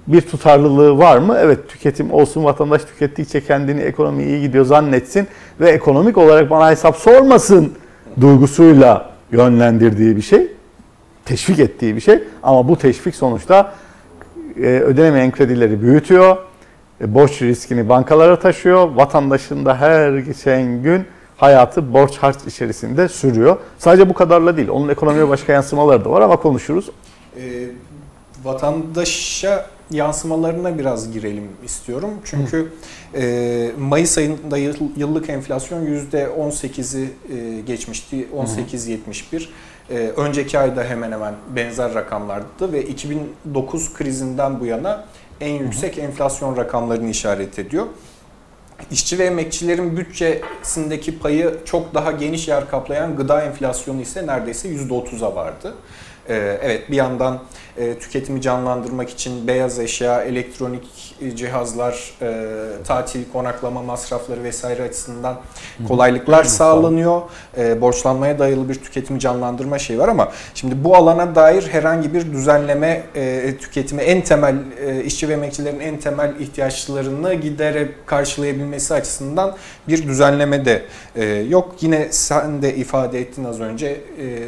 bir 0.06 0.20
tutarlılığı 0.20 0.98
var 0.98 1.18
mı? 1.18 1.36
Evet 1.40 1.68
tüketim 1.68 2.12
olsun 2.12 2.44
vatandaş 2.44 2.84
tükettikçe 2.84 3.44
kendini 3.44 3.80
ekonomi 3.80 4.24
iyi 4.24 4.40
gidiyor 4.40 4.64
zannetsin 4.64 5.28
ve 5.60 5.70
ekonomik 5.70 6.18
olarak 6.18 6.50
bana 6.50 6.70
hesap 6.70 6.96
sormasın 6.96 7.72
duygusuyla 8.20 9.10
yönlendirdiği 9.32 10.16
bir 10.16 10.22
şey. 10.22 10.46
Teşvik 11.24 11.58
ettiği 11.58 11.96
bir 11.96 12.00
şey 12.00 12.24
ama 12.42 12.68
bu 12.68 12.78
teşvik 12.78 13.14
sonuçta 13.14 13.74
e, 14.56 14.66
ödenemeyen 14.66 15.32
kredileri 15.32 15.82
büyütüyor. 15.82 16.36
E, 17.00 17.14
borç 17.14 17.42
riskini 17.42 17.88
bankalara 17.88 18.38
taşıyor. 18.38 18.88
Vatandaşın 18.88 19.64
da 19.64 19.76
her 19.76 20.18
geçen 20.18 20.82
gün 20.82 21.04
hayatı 21.36 21.92
borç 21.92 22.16
harç 22.16 22.36
içerisinde 22.46 23.08
sürüyor. 23.08 23.56
Sadece 23.78 24.08
bu 24.08 24.14
kadarla 24.14 24.56
değil. 24.56 24.68
Onun 24.68 24.88
ekonomiye 24.88 25.28
başka 25.28 25.52
yansımaları 25.52 26.04
da 26.04 26.10
var 26.10 26.20
ama 26.20 26.36
konuşuruz. 26.36 26.90
E, 27.36 27.42
vatandaşa 28.44 29.66
yansımalarına 29.90 30.78
biraz 30.78 31.12
girelim 31.12 31.48
istiyorum. 31.64 32.10
Çünkü 32.24 32.72
e, 33.14 33.70
Mayıs 33.78 34.18
ayında 34.18 34.58
yıl- 34.58 34.96
yıllık 34.96 35.28
enflasyon 35.30 35.86
%18'i 35.86 37.08
e, 37.36 37.60
geçmişti. 37.60 38.26
18.71. 38.36 39.48
E, 39.90 39.96
önceki 40.16 40.58
ayda 40.58 40.84
hemen 40.84 41.12
hemen 41.12 41.34
benzer 41.56 41.94
rakamlardı 41.94 42.72
ve 42.72 42.82
2009 42.82 43.94
krizinden 43.94 44.60
bu 44.60 44.66
yana 44.66 45.04
en 45.40 45.52
yüksek 45.54 45.98
enflasyon 45.98 46.56
rakamlarını 46.56 47.10
işaret 47.10 47.58
ediyor. 47.58 47.86
İşçi 48.90 49.18
ve 49.18 49.24
emekçilerin 49.24 49.96
bütçesindeki 49.96 51.18
payı 51.18 51.58
çok 51.64 51.94
daha 51.94 52.12
geniş 52.12 52.48
yer 52.48 52.70
kaplayan 52.70 53.16
gıda 53.16 53.42
enflasyonu 53.42 54.00
ise 54.00 54.26
neredeyse 54.26 54.68
%30'a 54.68 55.34
vardı. 55.34 55.74
Ee, 56.28 56.58
evet 56.62 56.90
bir 56.90 56.96
yandan 56.96 57.40
e, 57.76 57.98
tüketimi 57.98 58.40
canlandırmak 58.40 59.10
için 59.10 59.46
beyaz 59.46 59.78
eşya, 59.78 60.22
elektronik 60.22 61.14
cihazlar, 61.34 62.12
e, 62.22 62.44
tatil, 62.84 63.20
konaklama 63.32 63.82
masrafları 63.82 64.44
vesaire 64.44 64.82
açısından 64.82 65.40
kolaylıklar 65.88 66.44
sağlanıyor. 66.44 67.22
E, 67.58 67.80
borçlanmaya 67.80 68.38
dayalı 68.38 68.68
bir 68.68 68.74
tüketimi 68.74 69.20
canlandırma 69.20 69.78
şeyi 69.78 69.98
var 69.98 70.08
ama 70.08 70.32
şimdi 70.54 70.84
bu 70.84 70.96
alana 70.96 71.34
dair 71.34 71.62
herhangi 71.62 72.14
bir 72.14 72.32
düzenleme 72.32 73.02
tüketimi 73.60 74.02
en 74.02 74.20
temel 74.20 74.54
işçi 75.04 75.28
ve 75.28 75.32
emekçilerin 75.32 75.80
en 75.80 76.00
temel 76.00 76.32
ihtiyaçlarını 76.40 77.34
giderek 77.34 78.06
karşılayabilmesi 78.06 78.94
açısından 78.94 79.56
bir 79.88 80.08
düzenleme 80.08 80.64
de 80.64 80.82
yok. 81.48 81.74
Yine 81.80 82.08
sen 82.10 82.62
de 82.62 82.74
ifade 82.74 83.20
ettin 83.20 83.44
az 83.44 83.60
önce 83.60 84.00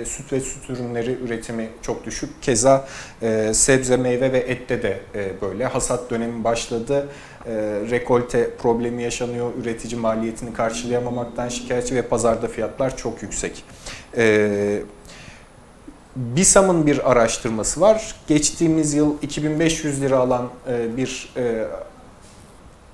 süt 0.04 0.32
ve 0.32 0.40
süt 0.40 0.70
ürünleri 0.70 1.18
üretimi 1.24 1.65
çok 1.82 2.04
düşük. 2.04 2.42
Keza 2.42 2.88
e, 3.22 3.54
sebze, 3.54 3.96
meyve 3.96 4.32
ve 4.32 4.38
ette 4.38 4.82
de 4.82 5.00
e, 5.14 5.40
böyle. 5.40 5.66
Hasat 5.66 6.10
dönemi 6.10 6.44
başladı. 6.44 7.08
E, 7.46 7.52
rekolte 7.90 8.50
problemi 8.62 9.02
yaşanıyor. 9.02 9.50
Üretici 9.62 10.00
maliyetini 10.00 10.52
karşılayamamaktan 10.52 11.48
şikayetçi 11.48 11.94
ve 11.94 12.02
pazarda 12.02 12.48
fiyatlar 12.48 12.96
çok 12.96 13.22
yüksek. 13.22 13.64
E, 14.16 14.82
BİSAM'ın 16.16 16.86
bir 16.86 17.10
araştırması 17.10 17.80
var. 17.80 18.14
Geçtiğimiz 18.26 18.94
yıl 18.94 19.22
2500 19.22 20.02
lira 20.02 20.18
alan 20.18 20.50
e, 20.68 20.96
bir 20.96 21.32
e, 21.36 21.64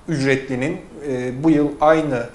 ücretlinin 0.07 0.81
e, 1.07 1.43
bu 1.43 1.49
yıl 1.49 1.67
aynı 1.81 2.29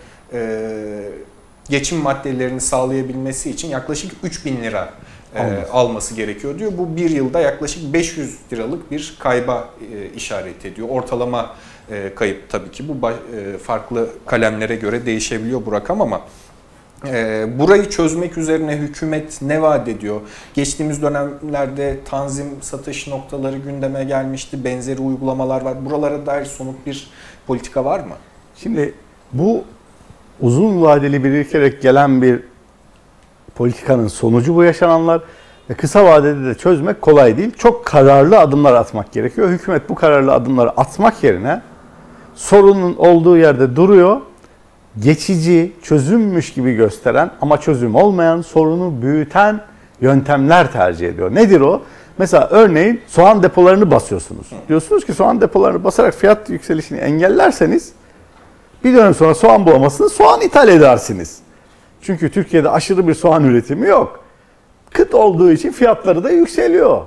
geçim 1.68 1.99
maddelerini 1.99 2.61
sağlayabilmesi 2.61 3.50
için 3.50 3.68
yaklaşık 3.68 4.12
3000 4.23 4.62
lira 4.62 4.92
e, 5.38 5.42
Alması. 5.42 5.73
alması 5.73 6.14
gerekiyor 6.14 6.59
diyor. 6.59 6.73
Bu 6.78 6.97
bir 6.97 7.11
yılda 7.11 7.40
yaklaşık 7.40 7.92
500 7.92 8.38
liralık 8.52 8.90
bir 8.90 9.16
kayba 9.18 9.68
e, 9.95 10.14
işaret 10.16 10.64
ediyor. 10.64 10.88
Ortalama 10.90 11.54
e, 11.90 12.14
kayıp 12.14 12.49
tabii 12.50 12.71
ki 12.71 12.85
bu 12.88 13.11
e, 13.11 13.59
farklı 13.59 14.09
kalemlere 14.26 14.76
göre 14.76 15.07
değişebiliyor 15.07 15.66
bu 15.66 15.73
rakam 15.73 16.00
ama 16.00 16.21
e, 17.07 17.47
burayı 17.59 17.90
çözmek 17.90 18.38
üzerine 18.38 18.76
hükümet 18.76 19.42
ne 19.42 19.62
vaat 19.62 19.88
ediyor? 19.88 20.21
Geçtiğimiz 20.54 21.02
dönemlerde 21.02 21.99
tanzim 22.04 22.47
satış 22.61 23.09
noktaları 23.09 23.59
gündeme 23.59 24.04
gelmişti. 24.04 24.64
Benzeri 24.64 25.00
uygulamalar 25.00 25.62
var. 25.62 25.85
Buralara 25.85 26.26
dair 26.26 26.45
somut 26.45 26.87
bir 26.87 27.11
politika 27.47 27.85
var 27.85 28.00
mı? 28.00 28.14
Şimdi 28.57 28.95
bu 29.33 29.64
uzun 30.40 30.83
vadeli 30.83 31.25
birikerek 31.25 31.83
gelen 31.83 32.23
bir 32.23 32.40
politikanın 33.57 34.09
sonucu 34.09 34.55
bu 34.57 34.64
yaşananlar 34.64 35.21
ve 35.71 35.75
kısa 35.75 36.05
vadede 36.05 36.45
de 36.45 36.55
çözmek 36.55 37.02
kolay 37.02 37.37
değil. 37.37 37.52
Çok 37.59 37.87
kararlı 37.87 38.38
adımlar 38.38 38.75
atmak 38.75 39.12
gerekiyor. 39.12 39.49
Hükümet 39.49 39.88
bu 39.88 39.95
kararlı 39.95 40.33
adımları 40.33 40.71
atmak 40.71 41.25
yerine 41.25 41.62
sorunun 42.35 42.97
olduğu 42.97 43.37
yerde 43.37 43.76
duruyor. 43.76 44.21
Geçici, 44.99 45.73
çözümmüş 45.83 46.52
gibi 46.52 46.75
gösteren 46.75 47.31
ama 47.40 47.61
çözüm 47.61 47.95
olmayan, 47.95 48.43
sorunu 48.43 49.02
büyüten 49.02 49.61
yöntemler 50.00 50.73
tercih 50.73 51.09
ediyor. 51.09 51.35
Nedir 51.35 51.61
o? 51.61 51.83
Mesela 52.19 52.49
örneğin 52.50 53.00
soğan 53.07 53.43
depolarını 53.43 53.90
basıyorsunuz. 53.90 54.47
Diyorsunuz 54.69 55.07
ki 55.07 55.12
soğan 55.12 55.40
depolarını 55.40 55.85
basarak 55.85 56.14
fiyat 56.14 56.50
yükselişini 56.50 56.99
engellerseniz 56.99 57.93
bir 58.85 58.95
dönem 58.95 59.14
sonra 59.14 59.35
soğan 59.35 59.67
bulamazsınız, 59.67 60.12
soğan 60.12 60.40
ithal 60.40 60.69
edersiniz. 60.69 61.38
Çünkü 62.02 62.31
Türkiye'de 62.31 62.71
aşırı 62.71 63.09
bir 63.09 63.14
soğan 63.14 63.45
üretimi 63.45 63.87
yok. 63.87 64.25
Kıt 64.90 65.14
olduğu 65.14 65.52
için 65.52 65.73
fiyatları 65.73 66.25
da 66.25 66.31
yükseliyor. 66.31 67.02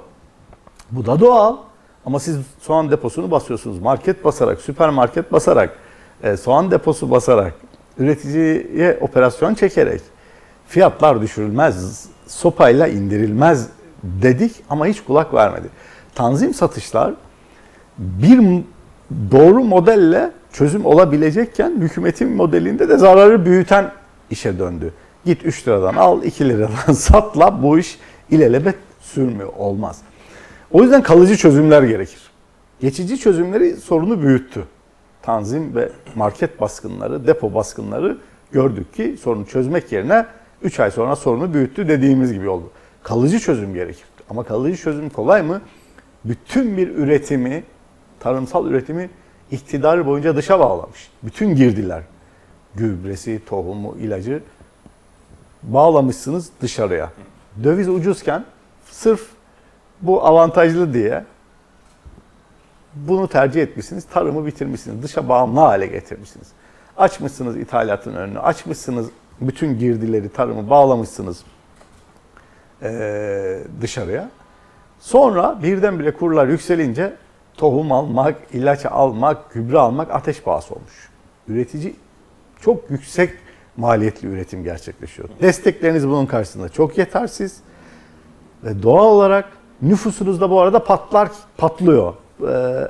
Bu 0.92 1.06
da 1.06 1.20
doğal. 1.20 1.58
Ama 2.06 2.20
siz 2.20 2.38
soğan 2.62 2.92
deposunu 2.92 3.32
basıyorsunuz. 3.32 3.80
Market 3.80 4.26
basarak, 4.26 4.62
süpermarket 4.62 5.32
basarak, 5.32 5.78
e, 6.24 6.38
soğan 6.38 6.72
deposu 6.72 7.12
basarak, 7.12 7.54
üreticiye 7.98 8.98
operasyon 9.02 9.54
çekerek 9.54 10.02
fiyatlar 10.68 11.22
düşürülmez, 11.22 12.06
sopayla 12.28 12.88
indirilmez 12.88 13.68
dedik 14.04 14.56
ama 14.70 14.86
hiç 14.86 15.02
kulak 15.04 15.34
vermedi. 15.34 15.68
Tanzim 16.16 16.54
satışlar 16.54 17.14
bir 17.98 18.62
doğru 19.32 19.64
modelle 19.64 20.32
çözüm 20.54 20.86
olabilecekken 20.86 21.72
hükümetin 21.72 22.36
modelinde 22.36 22.90
de 22.90 22.98
zararı 22.98 23.46
büyüten 23.46 23.92
işe 24.32 24.60
döndü. 24.60 24.94
Git 25.26 25.46
3 25.46 25.68
liradan 25.68 25.96
al, 25.96 26.24
2 26.24 26.50
liradan 26.50 26.94
satla 26.94 27.64
bu 27.64 27.80
iş 27.80 28.00
ilelebet 28.30 28.76
sürmüyor, 29.02 29.54
olmaz. 29.58 30.02
O 30.72 30.82
yüzden 30.82 31.04
kalıcı 31.04 31.38
çözümler 31.38 31.84
gerekir. 31.84 32.32
Geçici 32.80 33.18
çözümleri 33.18 33.78
sorunu 33.78 34.22
büyüttü. 34.22 34.64
Tanzim 35.22 35.76
ve 35.76 35.90
market 36.16 36.62
baskınları, 36.62 37.28
depo 37.28 37.54
baskınları 37.54 38.18
gördük 38.52 38.94
ki 38.94 39.16
sorunu 39.22 39.46
çözmek 39.46 39.92
yerine 39.92 40.26
3 40.62 40.80
ay 40.80 40.92
sonra 40.92 41.16
sorunu 41.16 41.54
büyüttü 41.54 41.88
dediğimiz 41.88 42.34
gibi 42.34 42.50
oldu. 42.50 42.70
Kalıcı 43.04 43.40
çözüm 43.40 43.74
gerekir. 43.74 44.06
Ama 44.30 44.44
kalıcı 44.44 44.78
çözüm 44.78 45.10
kolay 45.10 45.42
mı? 45.42 45.62
Bütün 46.26 46.78
bir 46.78 46.88
üretimi, 46.88 47.64
tarımsal 48.20 48.68
üretimi 48.68 49.10
iktidar 49.52 50.06
boyunca 50.06 50.36
dışa 50.36 50.60
bağlamış. 50.60 51.10
Bütün 51.24 51.56
girdiler. 51.56 52.04
Gübresi, 52.76 53.42
tohumu, 53.46 53.96
ilacı 54.00 54.44
bağlamışsınız 55.64 56.50
dışarıya. 56.62 57.12
Döviz 57.64 57.90
ucuzken 57.90 58.46
sırf 58.92 59.28
bu 60.02 60.26
avantajlı 60.26 60.94
diye 60.94 61.24
bunu 62.96 63.28
tercih 63.28 63.62
etmişsiniz. 63.62 64.06
Tarımı 64.06 64.46
bitirmişsiniz. 64.46 65.04
Dışa 65.04 65.30
bağımlı 65.30 65.60
hale 65.60 65.88
getirmişsiniz. 65.88 66.48
Açmışsınız 66.98 67.58
ithalatın 67.58 68.16
önünü. 68.16 68.40
Açmışsınız 68.40 69.08
bütün 69.42 69.80
girdileri, 69.80 70.30
tarımı 70.30 70.70
bağlamışsınız 70.70 71.44
eee, 72.84 73.60
dışarıya. 73.82 74.30
Sonra 75.00 75.60
birdenbire 75.64 76.14
kurlar 76.14 76.48
yükselince 76.48 77.14
tohum 77.58 77.92
almak, 77.92 78.36
ilaç 78.54 78.86
almak, 78.86 79.54
gübre 79.54 79.80
almak 79.80 80.12
ateş 80.12 80.42
pahası 80.42 80.74
olmuş. 80.74 81.10
Üretici 81.48 81.96
çok 82.62 82.92
yüksek 82.92 83.34
maliyetli 83.78 84.28
üretim 84.28 84.64
gerçekleşiyor. 84.64 85.30
Destekleriniz 85.42 86.08
bunun 86.08 86.26
karşısında 86.26 86.70
çok 86.70 86.98
yetersiz. 86.98 87.58
Ve 88.64 88.84
doğal 88.84 89.06
olarak 89.06 89.50
nüfusunuz 89.82 90.42
da 90.42 90.50
bu 90.50 90.62
arada 90.62 90.84
patlar 90.84 91.30
patlıyor. 91.58 92.14
Ee, 92.50 92.88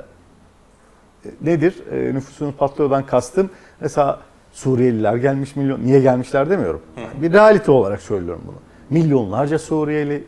nedir? 1.40 1.74
Ee, 1.90 2.14
nüfusunuz 2.14 2.54
patlıyordan 2.54 3.06
kastım. 3.06 3.50
Mesela 3.80 4.20
Suriyeliler 4.52 5.16
gelmiş 5.16 5.56
milyon. 5.56 5.84
Niye 5.84 6.00
gelmişler 6.00 6.50
demiyorum. 6.50 6.82
Bir 7.22 7.32
realite 7.32 7.70
olarak 7.70 8.02
söylüyorum 8.02 8.42
bunu. 8.46 8.56
Milyonlarca 8.90 9.58
Suriyeli 9.58 10.24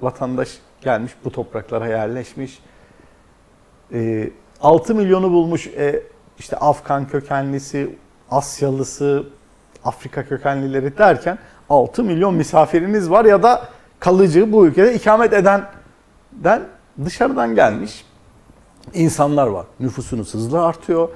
vatandaş 0.00 0.58
gelmiş 0.80 1.12
bu 1.24 1.32
topraklara 1.32 1.86
yerleşmiş. 1.86 2.62
Ee, 3.92 4.30
6 4.60 4.94
milyonu 4.94 5.30
bulmuş 5.30 5.66
e, 5.66 6.02
işte 6.38 6.56
Afgan 6.56 7.08
kökenlisi, 7.08 7.96
Asyalısı, 8.30 9.26
Afrika 9.84 10.24
kökenlileri 10.24 10.98
derken 10.98 11.38
6 11.70 12.04
milyon 12.04 12.34
misafiriniz 12.34 13.10
var 13.10 13.24
ya 13.24 13.42
da 13.42 13.68
kalıcı 14.00 14.52
bu 14.52 14.66
ülkede 14.66 14.94
ikamet 14.94 15.32
edenden 15.32 16.62
dışarıdan 17.04 17.54
gelmiş 17.54 18.04
insanlar 18.94 19.46
var. 19.46 19.66
Nüfusunuz 19.80 20.34
hızlı 20.34 20.64
artıyor. 20.64 21.08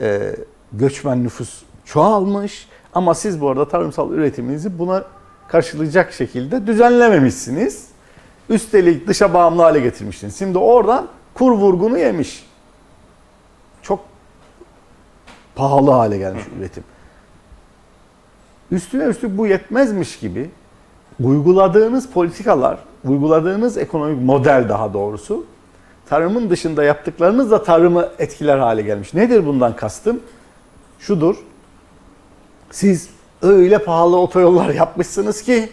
Ee, 0.00 0.36
göçmen 0.72 1.24
nüfus 1.24 1.62
çoğalmış. 1.84 2.68
Ama 2.94 3.14
siz 3.14 3.40
bu 3.40 3.50
arada 3.50 3.68
tarımsal 3.68 4.12
üretiminizi 4.12 4.78
buna 4.78 5.04
karşılayacak 5.48 6.12
şekilde 6.12 6.66
düzenlememişsiniz. 6.66 7.88
Üstelik 8.48 9.06
dışa 9.06 9.34
bağımlı 9.34 9.62
hale 9.62 9.80
getirmişsiniz. 9.80 10.38
Şimdi 10.38 10.58
oradan 10.58 11.08
kur 11.34 11.52
vurgunu 11.52 11.98
yemiş. 11.98 12.46
Çok 13.82 14.00
pahalı 15.56 15.90
hale 15.90 16.18
gelmiş 16.18 16.44
üretim. 16.58 16.84
Üstüne 18.70 19.04
üstlük 19.04 19.38
bu 19.38 19.46
yetmezmiş 19.46 20.18
gibi 20.18 20.50
uyguladığınız 21.22 22.08
politikalar, 22.10 22.78
uyguladığınız 23.04 23.78
ekonomik 23.78 24.22
model 24.22 24.68
daha 24.68 24.94
doğrusu 24.94 25.44
tarımın 26.08 26.50
dışında 26.50 26.84
yaptıklarınız 26.84 27.50
da 27.50 27.62
tarımı 27.62 28.08
etkiler 28.18 28.58
hale 28.58 28.82
gelmiş. 28.82 29.14
Nedir 29.14 29.46
bundan 29.46 29.76
kastım? 29.76 30.20
Şudur. 30.98 31.36
Siz 32.70 33.08
öyle 33.42 33.78
pahalı 33.78 34.18
otoyollar 34.18 34.68
yapmışsınız 34.68 35.42
ki 35.42 35.68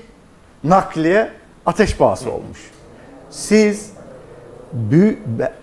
nakliye 0.63 1.32
ateş 1.66 1.98
pahası 1.98 2.32
olmuş. 2.32 2.72
Siz 3.30 3.92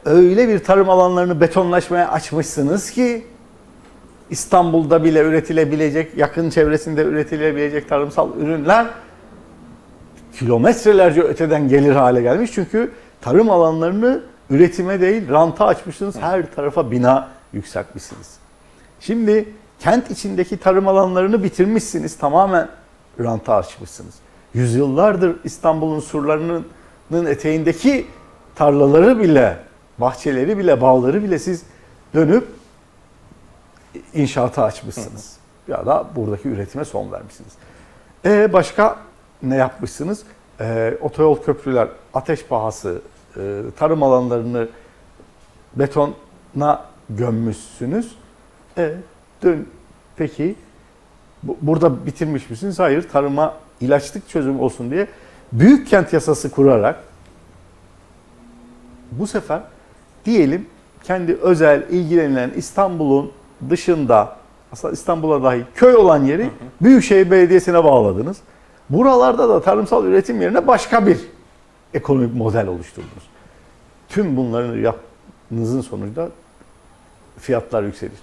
öyle 0.04 0.48
bir 0.48 0.64
tarım 0.64 0.90
alanlarını 0.90 1.40
betonlaşmaya 1.40 2.10
açmışsınız 2.10 2.90
ki 2.90 3.26
İstanbul'da 4.30 5.04
bile 5.04 5.20
üretilebilecek, 5.20 6.16
yakın 6.16 6.50
çevresinde 6.50 7.02
üretilebilecek 7.02 7.88
tarımsal 7.88 8.36
ürünler 8.36 8.86
kilometrelerce 10.38 11.22
öteden 11.22 11.68
gelir 11.68 11.92
hale 11.92 12.22
gelmiş. 12.22 12.50
Çünkü 12.54 12.90
tarım 13.20 13.50
alanlarını 13.50 14.20
üretime 14.50 15.00
değil 15.00 15.30
ranta 15.30 15.66
açmışsınız. 15.66 16.16
Her 16.16 16.54
tarafa 16.54 16.90
bina 16.90 17.28
yükseltmişsiniz. 17.52 18.36
Şimdi 19.00 19.48
kent 19.78 20.10
içindeki 20.10 20.56
tarım 20.56 20.88
alanlarını 20.88 21.44
bitirmişsiniz. 21.44 22.18
Tamamen 22.18 22.68
ranta 23.20 23.54
açmışsınız. 23.54 24.14
Yüzyıllardır 24.54 25.36
İstanbul'un 25.44 26.00
surlarının 26.00 27.26
eteğindeki 27.26 28.06
tarlaları 28.54 29.20
bile, 29.20 29.56
bahçeleri 29.98 30.58
bile, 30.58 30.80
bağları 30.80 31.22
bile 31.22 31.38
siz 31.38 31.62
dönüp 32.14 32.44
inşaata 34.14 34.64
açmışsınız. 34.64 35.36
Ya 35.68 35.86
da 35.86 36.06
buradaki 36.16 36.48
üretime 36.48 36.84
son 36.84 37.12
vermişsiniz. 37.12 37.52
E 38.24 38.52
başka 38.52 38.96
ne 39.42 39.56
yapmışsınız? 39.56 40.22
E, 40.60 40.94
otoyol 41.00 41.42
köprüler, 41.42 41.88
ateş 42.14 42.44
pahası, 42.44 43.02
e, 43.36 43.40
tarım 43.78 44.02
alanlarını 44.02 44.68
betona 45.76 46.84
gömmüşsünüz. 47.10 48.16
E 48.78 48.94
dön 49.42 49.66
peki 50.16 50.54
bu- 51.42 51.56
burada 51.62 52.06
bitirmiş 52.06 52.50
misiniz? 52.50 52.78
Hayır. 52.78 53.08
Tarıma 53.08 53.54
ilaçlık 53.80 54.28
çözüm 54.28 54.60
olsun 54.60 54.90
diye 54.90 55.06
büyük 55.52 55.88
kent 55.88 56.12
yasası 56.12 56.50
kurarak 56.50 57.04
bu 59.12 59.26
sefer 59.26 59.60
diyelim 60.24 60.66
kendi 61.04 61.34
özel 61.34 61.82
ilgilenilen 61.90 62.50
İstanbul'un 62.56 63.32
dışında 63.70 64.36
aslında 64.72 64.94
İstanbul'a 64.94 65.42
dahi 65.42 65.64
köy 65.74 65.96
olan 65.96 66.24
yeri 66.24 66.50
Büyükşehir 66.82 67.30
Belediyesi'ne 67.30 67.84
bağladınız. 67.84 68.36
Buralarda 68.90 69.48
da 69.48 69.62
tarımsal 69.62 70.04
üretim 70.04 70.42
yerine 70.42 70.66
başka 70.66 71.06
bir 71.06 71.18
ekonomik 71.94 72.34
model 72.34 72.66
oluşturdunuz. 72.66 73.30
Tüm 74.08 74.36
bunların 74.36 74.76
yaptığınızın 74.76 75.80
sonucunda 75.80 76.28
fiyatlar 77.38 77.82
yükselir. 77.82 78.18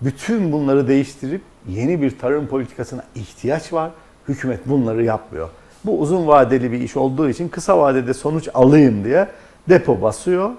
Bütün 0.00 0.52
bunları 0.52 0.88
değiştirip 0.88 1.42
yeni 1.68 2.02
bir 2.02 2.18
tarım 2.18 2.46
politikasına 2.46 3.04
ihtiyaç 3.14 3.72
var. 3.72 3.90
Hükümet 4.28 4.68
bunları 4.68 5.04
yapmıyor. 5.04 5.48
Bu 5.84 6.00
uzun 6.00 6.26
vadeli 6.26 6.72
bir 6.72 6.80
iş 6.80 6.96
olduğu 6.96 7.28
için 7.28 7.48
kısa 7.48 7.78
vadede 7.78 8.14
sonuç 8.14 8.48
alayım 8.54 9.04
diye 9.04 9.28
depo 9.68 10.02
basıyor. 10.02 10.50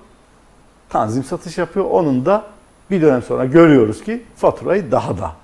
Tanzim 0.89 1.23
satış 1.23 1.57
yapıyor. 1.57 1.85
Onun 1.85 2.25
da 2.25 2.43
bir 2.91 3.01
dönem 3.01 3.21
sonra 3.21 3.45
görüyoruz 3.45 4.03
ki 4.03 4.23
faturayı 4.35 4.91
daha 4.91 5.17
da 5.17 5.35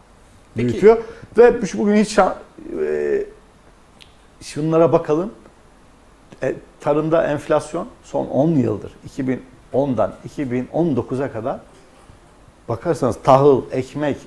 Peki. 0.56 0.68
büyütüyor. 0.68 0.98
Ve 1.38 1.62
bugün 1.78 1.96
hiç 1.96 2.18
şan- 2.18 2.36
e, 2.86 3.25
şunlara 4.42 4.92
bakalım. 4.92 5.32
E, 6.44 6.56
tarımda 6.80 7.28
enflasyon 7.28 7.88
son 8.04 8.25
10 8.28 8.50
yıldır 8.50 8.92
2010'dan 9.74 10.14
2019'a 10.38 11.32
kadar 11.32 11.60
bakarsanız 12.70 13.16
tahıl, 13.24 13.62
ekmek, 13.72 14.18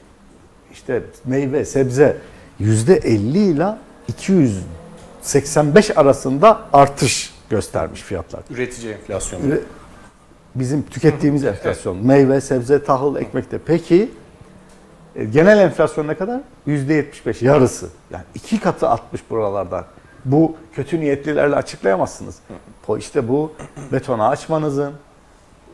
işte 0.72 1.02
meyve, 1.24 1.64
sebze 1.64 2.16
%50 2.60 3.38
ile 3.38 3.74
285 4.08 5.96
arasında 5.96 6.60
artış 6.72 7.34
göstermiş 7.50 8.00
fiyatlar. 8.02 8.40
Üretici 8.50 8.92
enflasyonu. 8.92 9.44
Üre- 9.46 9.60
Bizim 10.54 10.82
tükettiğimiz 10.82 11.44
enflasyon. 11.44 12.06
Meyve, 12.06 12.40
sebze, 12.40 12.84
tahıl, 12.84 13.16
ekmekte. 13.16 13.58
Peki 13.66 14.10
e, 15.16 15.24
genel 15.24 15.58
enflasyon 15.58 16.08
ne 16.08 16.14
kadar? 16.14 16.40
%75 16.66 17.44
yarısı. 17.44 17.88
Yani 18.10 18.24
iki 18.34 18.60
katı 18.60 18.88
atmış 18.88 19.22
buralardan. 19.30 19.84
Bu 20.24 20.56
kötü 20.72 21.00
niyetlilerle 21.00 21.56
açıklayamazsınız. 21.56 22.38
İşte 22.98 23.28
bu 23.28 23.52
betona 23.92 24.28
açmanızın, 24.28 24.92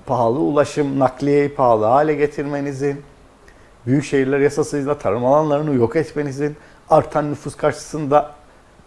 pahalı 0.07 0.39
ulaşım, 0.39 0.99
nakliyeyi 0.99 1.55
pahalı 1.55 1.85
hale 1.85 2.15
getirmenizin, 2.15 3.03
büyük 3.87 4.05
şehirler 4.05 4.39
yasasıyla 4.39 4.99
tarım 4.99 5.25
alanlarını 5.25 5.75
yok 5.75 5.97
etmenizin, 5.97 6.57
artan 6.91 7.31
nüfus 7.31 7.57
karşısında 7.57 8.35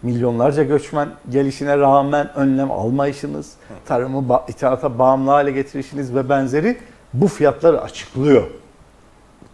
milyonlarca 0.04 0.64
göçmen 0.64 1.10
gelişine 1.30 1.78
rağmen 1.78 2.38
önlem 2.38 2.72
almayışınız, 2.72 3.54
tarımı 3.86 4.18
ba- 4.18 4.52
ithalata 4.52 5.00
bağımlı 5.00 5.32
hale 5.32 5.52
getirişiniz 5.52 6.16
ve 6.16 6.30
benzeri 6.30 6.78
bu 7.14 7.28
fiyatları 7.28 7.82
açıklıyor. 7.82 8.44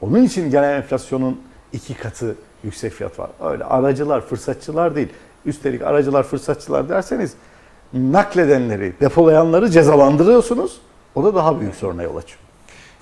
Onun 0.02 0.24
için 0.24 0.52
genel 0.52 0.74
enflasyonun 0.76 1.42
iki 1.74 1.94
katı 1.94 2.36
yüksek 2.64 2.94
fiyat 2.94 3.20
var. 3.20 3.30
Öyle 3.52 3.64
aracılar, 3.64 4.22
fırsatçılar 4.22 4.96
değil. 4.96 5.10
Üstelik 5.46 5.82
aracılar, 5.82 6.24
fırsatçılar 6.24 6.90
derseniz 6.90 7.34
nakledenleri, 7.94 8.94
depolayanları 9.02 9.70
cezalandırıyorsunuz. 9.70 10.82
O 11.16 11.24
da 11.24 11.36
daha 11.36 11.60
büyük 11.60 11.76
soruna 11.76 12.04
yol 12.04 12.16
açıyor. 12.16 12.40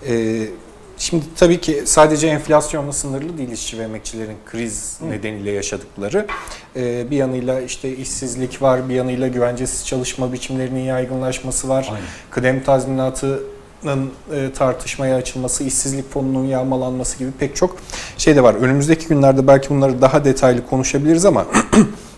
Ee, 0.07 0.47
şimdi 1.01 1.25
tabii 1.35 1.61
ki 1.61 1.83
sadece 1.85 2.27
enflasyonla 2.27 2.93
sınırlı 2.93 3.37
değil 3.37 3.51
işçi 3.51 3.79
ve 3.79 3.83
emekçilerin 3.83 4.37
kriz 4.45 4.97
nedeniyle 5.09 5.51
yaşadıkları. 5.51 6.27
Ee, 6.75 7.11
bir 7.11 7.17
yanıyla 7.17 7.61
işte 7.61 7.95
işsizlik 7.95 8.61
var, 8.61 8.89
bir 8.89 8.93
yanıyla 8.93 9.27
güvencesiz 9.27 9.85
çalışma 9.85 10.33
biçimlerinin 10.33 10.79
yaygınlaşması 10.79 11.69
var. 11.69 11.87
Aynen. 11.89 12.07
Kıdem 12.29 12.63
tazminatının 12.63 14.11
e, 14.33 14.51
tartışmaya 14.53 15.15
açılması, 15.15 15.63
işsizlik 15.63 16.11
fonunun 16.11 16.45
yağmalanması 16.45 17.17
gibi 17.17 17.31
pek 17.39 17.55
çok 17.55 17.77
şey 18.17 18.35
de 18.35 18.43
var. 18.43 18.53
Önümüzdeki 18.53 19.07
günlerde 19.07 19.47
belki 19.47 19.69
bunları 19.69 20.01
daha 20.01 20.25
detaylı 20.25 20.67
konuşabiliriz 20.67 21.25
ama 21.25 21.45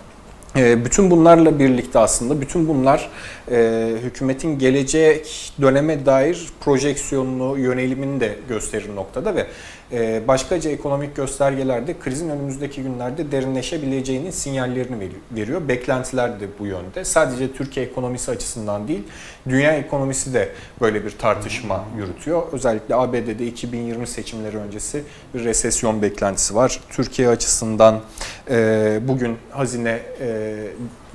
Bütün 0.55 1.11
bunlarla 1.11 1.59
birlikte 1.59 1.99
aslında 1.99 2.41
bütün 2.41 2.67
bunlar 2.67 3.09
e, 3.51 3.89
hükümetin 4.03 4.59
gelecek 4.59 5.51
döneme 5.61 6.05
dair 6.05 6.47
projeksiyonunu, 6.59 7.57
yönelimini 7.57 8.19
de 8.19 8.35
gösterir 8.49 8.95
noktada 8.95 9.35
ve 9.35 9.47
e, 9.91 10.27
başkaca 10.27 10.69
ekonomik 10.71 11.15
göstergeler 11.15 11.87
de 11.87 11.99
krizin 11.99 12.29
önümüzdeki 12.29 12.83
günlerde 12.83 13.31
derinleşebileceğinin 13.31 14.31
sinyallerini 14.31 14.99
veri- 14.99 15.39
veriyor. 15.41 15.67
Beklentiler 15.67 16.39
de 16.39 16.45
bu 16.59 16.65
yönde. 16.65 17.05
Sadece 17.05 17.53
Türkiye 17.53 17.85
ekonomisi 17.85 18.31
açısından 18.31 18.87
değil, 18.87 19.03
dünya 19.49 19.71
ekonomisi 19.71 20.33
de 20.33 20.49
böyle 20.81 21.05
bir 21.05 21.11
tartışma 21.11 21.85
yürütüyor. 21.97 22.43
Özellikle 22.51 22.95
ABD'de 22.95 23.47
2020 23.47 24.07
seçimleri 24.07 24.57
öncesi 24.57 25.03
bir 25.33 25.43
resesyon 25.43 26.01
beklentisi 26.01 26.55
var. 26.55 26.79
Türkiye 26.89 27.29
açısından 27.29 28.01
e, 28.49 28.99
bugün 29.01 29.37
hazine 29.49 29.99
e, 30.21 30.55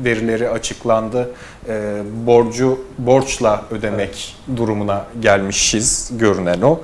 verileri 0.00 0.50
açıklandı. 0.50 1.30
E, 1.68 2.02
borcu 2.26 2.80
borçla 2.98 3.64
ödemek 3.70 4.36
durumuna 4.56 5.06
gelmişiz 5.20 6.10
görünen 6.18 6.60
o. 6.62 6.80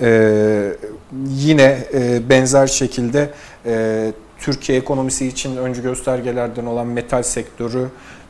E, 0.00 0.72
yine 1.26 1.78
e, 1.94 2.28
benzer 2.28 2.66
şekilde 2.66 3.30
e, 3.66 4.12
Türkiye 4.38 4.78
ekonomisi 4.78 5.26
için 5.26 5.56
öncü 5.56 5.82
göstergelerden 5.82 6.66
olan 6.66 6.86
metal 6.86 7.22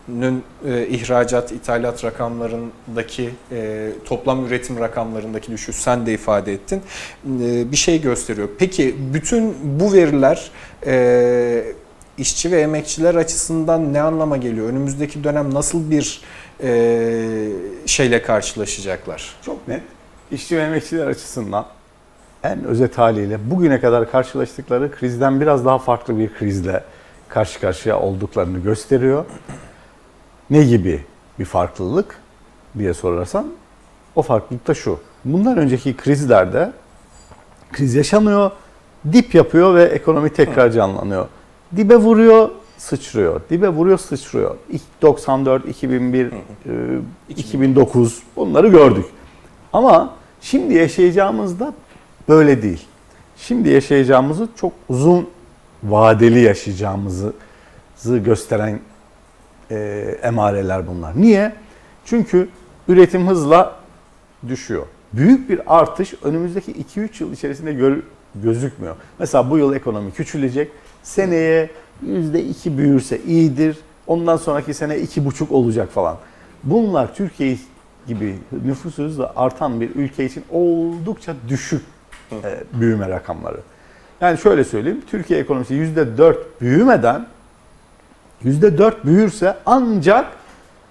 sektörünün 0.09 0.45
e, 0.67 0.87
ihracat, 0.87 1.53
ithalat 1.53 2.05
rakamlarındaki 2.05 3.31
e, 3.53 3.89
toplam 4.05 4.47
üretim 4.47 4.81
rakamlarındaki 4.81 5.53
düşüş 5.53 5.77
sen 5.77 6.07
de 6.07 6.13
ifade 6.13 6.53
ettin. 6.53 6.83
E, 7.27 7.73
bir 7.73 7.77
şey 7.77 8.01
gösteriyor. 8.01 8.49
Peki 8.59 8.97
bütün 9.15 9.55
bu 9.81 9.93
veriler 9.93 10.51
e, 10.87 11.65
işçi 12.19 12.51
ve 12.53 12.61
emekçiler 12.61 13.15
açısından 13.15 13.93
ne 13.93 14.03
anlama 14.03 14.37
geliyor? 14.37 14.69
Önümüzdeki 14.69 15.25
dönem 15.25 15.55
nasıl 15.55 15.91
bir 15.91 16.21
e, 16.63 17.49
şeyle 17.87 18.23
karşılaşacaklar? 18.23 19.35
Çok 19.43 19.69
net. 19.69 19.83
İşçi 20.31 20.57
ve 20.57 20.63
emekçiler 20.63 21.07
açısından 21.07 21.67
en 22.43 22.65
özet 22.65 22.99
haliyle 22.99 23.51
bugüne 23.51 23.81
kadar 23.81 24.11
karşılaştıkları 24.11 24.91
krizden 24.91 25.41
biraz 25.41 25.65
daha 25.65 25.79
farklı 25.79 26.19
bir 26.19 26.35
krizle 26.35 26.85
karşı 27.29 27.61
karşıya 27.61 28.01
olduklarını 28.01 28.59
gösteriyor. 28.59 29.25
Ne 30.51 30.65
gibi 30.65 31.05
bir 31.39 31.45
farklılık 31.45 32.21
diye 32.79 32.95
sorarsan 32.95 33.47
o 34.17 34.23
farklılık 34.23 34.67
da 34.69 34.75
şu. 34.75 35.01
Bundan 35.25 35.59
önceki 35.59 35.97
krizlerde 35.97 36.73
kriz 37.73 37.95
yaşanıyor, 37.95 38.51
dip 39.13 39.35
yapıyor 39.35 39.75
ve 39.75 39.85
ekonomi 39.85 40.33
tekrar 40.33 40.71
canlanıyor. 40.71 41.27
Dibe 41.77 41.97
vuruyor, 41.97 42.51
sıçrıyor. 42.79 43.41
Dibe 43.51 43.69
vuruyor, 43.69 43.99
sıçrıyor. 43.99 44.57
İlk 44.71 45.03
94, 45.03 45.69
2001, 45.69 46.27
e, 46.27 46.33
2009 47.29 48.23
bunları 48.37 48.69
gördük. 48.69 49.05
Ama 49.73 50.15
şimdi 50.41 50.75
yaşayacağımızda 50.75 51.75
böyle 52.29 52.63
değil. 52.63 52.87
Şimdi 53.37 53.69
yaşayacağımızı 53.69 54.49
çok 54.57 54.73
uzun 54.89 55.29
vadeli 55.83 56.41
yaşayacağımızı 56.41 57.33
gösteren 58.07 58.81
e, 59.71 59.77
emareler 60.23 60.87
bunlar. 60.87 61.21
Niye? 61.23 61.53
Çünkü 62.05 62.49
üretim 62.89 63.29
hızla 63.29 63.75
düşüyor. 64.49 64.87
Büyük 65.13 65.51
bir 65.51 65.79
artış 65.79 66.15
önümüzdeki 66.23 66.73
2-3 66.73 67.23
yıl 67.23 67.33
içerisinde 67.33 67.73
gör- 67.73 68.03
gözükmüyor. 68.35 68.97
Mesela 69.19 69.51
bu 69.51 69.59
yıl 69.59 69.75
ekonomi 69.75 70.13
küçülecek. 70.13 70.71
Seneye 71.03 71.71
%2 72.07 72.79
büyürse 72.79 73.21
iyidir. 73.27 73.77
Ondan 74.07 74.37
sonraki 74.37 74.75
sene 74.75 74.99
iki 74.99 75.25
buçuk 75.25 75.53
olacak 75.53 75.89
falan. 75.91 76.17
Bunlar 76.65 77.15
Türkiye 77.15 77.59
gibi 78.07 78.39
nüfusu 78.65 79.03
hızla 79.03 79.33
artan 79.37 79.81
bir 79.81 79.91
ülke 79.95 80.25
için 80.25 80.45
oldukça 80.51 81.35
düşük 81.49 81.83
e, 82.33 82.37
büyüme 82.81 83.09
rakamları. 83.09 83.61
Yani 84.21 84.39
şöyle 84.39 84.65
söyleyeyim, 84.65 85.01
Türkiye 85.11 85.41
ekonomisi 85.41 85.75
yüzde 85.75 86.19
dört 86.19 86.61
büyümeden 86.61 87.27
yüzde 88.43 88.79
dört 88.79 89.05
büyürse 89.05 89.57
ancak 89.67 90.27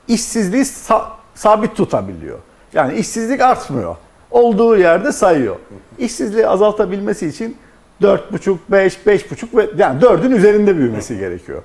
işsizliği 0.08 0.64
sa- 0.64 1.08
sabit 1.36 1.76
tutabiliyor. 1.76 2.40
Yani 2.74 2.98
işsizlik 2.98 3.42
artmıyor. 3.42 3.96
Olduğu 4.32 4.78
yerde 4.78 5.12
sayıyor. 5.12 5.56
İşsizliği 5.98 6.48
azaltabilmesi 6.48 7.28
için 7.28 7.58
4,5, 8.02 8.58
5, 8.70 8.98
5,5 9.06 9.58
ve 9.58 9.70
yani 9.78 10.02
4'ün 10.02 10.32
üzerinde 10.32 10.78
büyümesi 10.78 11.18
gerekiyor. 11.18 11.64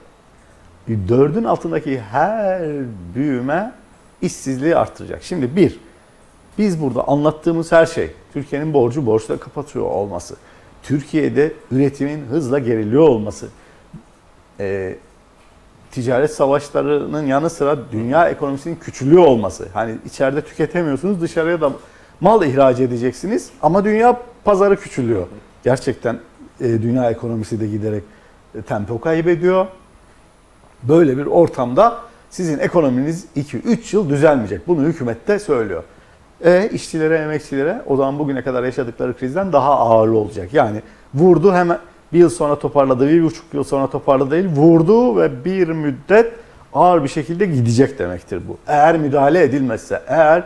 4'ün 0.89 1.45
altındaki 1.45 2.01
her 2.01 2.63
büyüme 3.15 3.73
işsizliği 4.23 4.77
arttıracak. 4.77 5.23
Şimdi 5.23 5.57
bir, 5.57 5.81
biz 6.59 6.83
burada 6.83 7.09
anlattığımız 7.09 7.73
her 7.73 7.87
şey 7.87 8.11
Türkiye'nin 8.33 8.75
borcu 8.75 9.07
borçla 9.07 9.37
kapatıyor 9.37 9.85
olması, 9.85 10.37
Türkiye'de 10.83 11.53
üretimin 11.71 12.27
hızla 12.27 12.59
geriliyor 12.59 13.09
olması, 13.09 13.49
e, 14.61 14.97
ticaret 15.93 16.31
savaşlarının 16.31 17.27
yanı 17.27 17.51
sıra 17.51 17.79
dünya 17.93 18.29
ekonomisinin 18.29 18.77
küçülüyor 18.77 19.23
olması. 19.23 19.69
Hani 19.75 19.95
içeride 20.07 20.41
tüketemiyorsunuz 20.41 21.21
dışarıya 21.21 21.61
da 21.61 21.73
mal 22.21 22.43
ihraç 22.43 22.81
edeceksiniz 22.81 23.51
ama 23.63 23.85
dünya 23.85 24.21
pazarı 24.45 24.77
küçülüyor. 24.77 25.27
Gerçekten 25.65 26.19
e, 26.61 26.65
dünya 26.83 27.11
ekonomisi 27.11 27.61
de 27.61 27.67
giderek 27.67 28.03
e, 28.55 28.63
tempo 28.63 29.01
kaybediyor. 29.01 29.67
Böyle 30.83 31.19
bir 31.19 31.27
ortamda 31.27 31.99
sizin 32.31 32.59
ekonominiz 32.59 33.27
2-3 33.37 33.97
yıl 33.97 34.09
düzelmeyecek. 34.09 34.69
Bunu 34.69 34.83
hükümet 34.83 35.29
de 35.29 35.39
söylüyor. 35.39 35.83
E 36.45 36.69
işçilere, 36.73 37.19
emekçilere 37.19 37.83
o 37.87 37.97
zaman 37.97 38.19
bugüne 38.19 38.43
kadar 38.43 38.65
yaşadıkları 38.65 39.17
krizden 39.17 39.53
daha 39.53 39.79
ağırlı 39.79 40.19
olacak. 40.19 40.55
Yani 40.55 40.83
vurdu 41.15 41.55
hemen 41.55 41.79
bir 42.13 42.19
yıl 42.19 42.31
sonra 42.31 42.59
toparladı, 42.59 43.09
bir 43.09 43.23
buçuk 43.23 43.55
yıl 43.55 43.65
sonra 43.65 43.91
toparladı 43.91 44.31
değil, 44.31 44.47
vurdu 44.47 45.17
ve 45.17 45.45
bir 45.45 45.69
müddet 45.69 46.33
ağır 46.75 47.05
bir 47.05 47.09
şekilde 47.09 47.47
gidecek 47.47 47.99
demektir 47.99 48.43
bu. 48.49 48.59
Eğer 48.67 48.99
müdahale 48.99 49.43
edilmezse, 49.43 50.03
eğer 50.07 50.45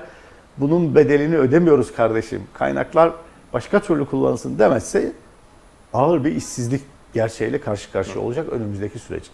bunun 0.58 0.94
bedelini 0.94 1.36
ödemiyoruz 1.36 1.92
kardeşim, 1.92 2.42
kaynaklar 2.54 3.12
başka 3.52 3.80
türlü 3.80 4.04
kullanılsın 4.06 4.58
demezse 4.58 5.12
ağır 5.92 6.24
bir 6.24 6.36
işsizlik 6.36 6.82
gerçeğiyle 7.14 7.60
karşı 7.60 7.92
karşıya 7.92 8.24
olacak 8.24 8.48
önümüzdeki 8.48 8.98
süreç. 8.98 9.24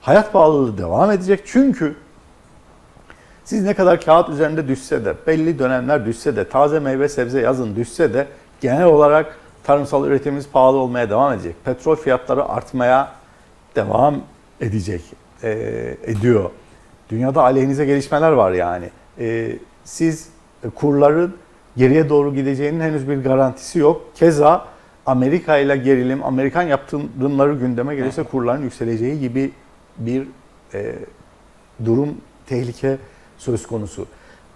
Hayat 0.00 0.32
pahalılığı 0.32 0.78
devam 0.78 1.10
edecek 1.10 1.40
çünkü 1.46 1.94
siz 3.44 3.62
ne 3.62 3.74
kadar 3.74 4.00
kağıt 4.00 4.28
üzerinde 4.28 4.68
düşse 4.68 5.04
de, 5.04 5.14
belli 5.26 5.58
dönemler 5.58 6.06
düşse 6.06 6.36
de, 6.36 6.48
taze 6.48 6.80
meyve 6.80 7.08
sebze 7.08 7.40
yazın 7.40 7.76
düşse 7.76 8.14
de 8.14 8.26
genel 8.60 8.84
olarak 8.84 9.38
tarımsal 9.64 10.06
üretimimiz 10.06 10.48
pahalı 10.48 10.76
olmaya 10.76 11.10
devam 11.10 11.32
edecek. 11.32 11.56
Petrol 11.64 11.96
fiyatları 11.96 12.48
artmaya 12.48 13.12
devam 13.76 14.16
edecek, 14.60 15.02
e, 15.42 15.50
ediyor. 16.02 16.50
Dünyada 17.10 17.42
aleyhinize 17.42 17.84
gelişmeler 17.84 18.32
var 18.32 18.52
yani. 18.52 18.90
E, 19.18 19.58
siz 19.84 20.28
kurların 20.74 21.36
geriye 21.76 22.08
doğru 22.08 22.34
gideceğinin 22.34 22.80
henüz 22.80 23.08
bir 23.08 23.16
garantisi 23.16 23.78
yok. 23.78 24.02
Keza 24.14 24.66
Amerika 25.06 25.58
ile 25.58 25.76
gerilim, 25.76 26.24
Amerikan 26.24 26.62
yaptırımları 26.62 27.54
gündeme 27.54 27.94
gelirse 27.94 28.22
kurların 28.22 28.62
yükseleceği 28.62 29.20
gibi 29.20 29.52
bir 29.98 30.26
e, 30.74 30.94
durum, 31.84 32.14
tehlike 32.46 32.98
söz 33.38 33.66
konusu. 33.66 34.06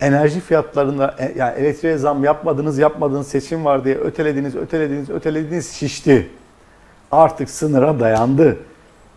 Enerji 0.00 0.40
fiyatlarında 0.40 1.14
e, 1.18 1.32
yani 1.36 1.58
elektriğe 1.58 1.96
zam 1.96 2.24
yapmadınız, 2.24 2.78
yapmadınız, 2.78 3.28
seçim 3.28 3.64
var 3.64 3.84
diye 3.84 3.94
ötelediniz, 3.94 4.56
ötelediniz, 4.56 5.10
ötelediniz, 5.10 5.72
şişti. 5.72 6.30
Artık 7.12 7.50
sınıra 7.50 8.00
dayandı. 8.00 8.56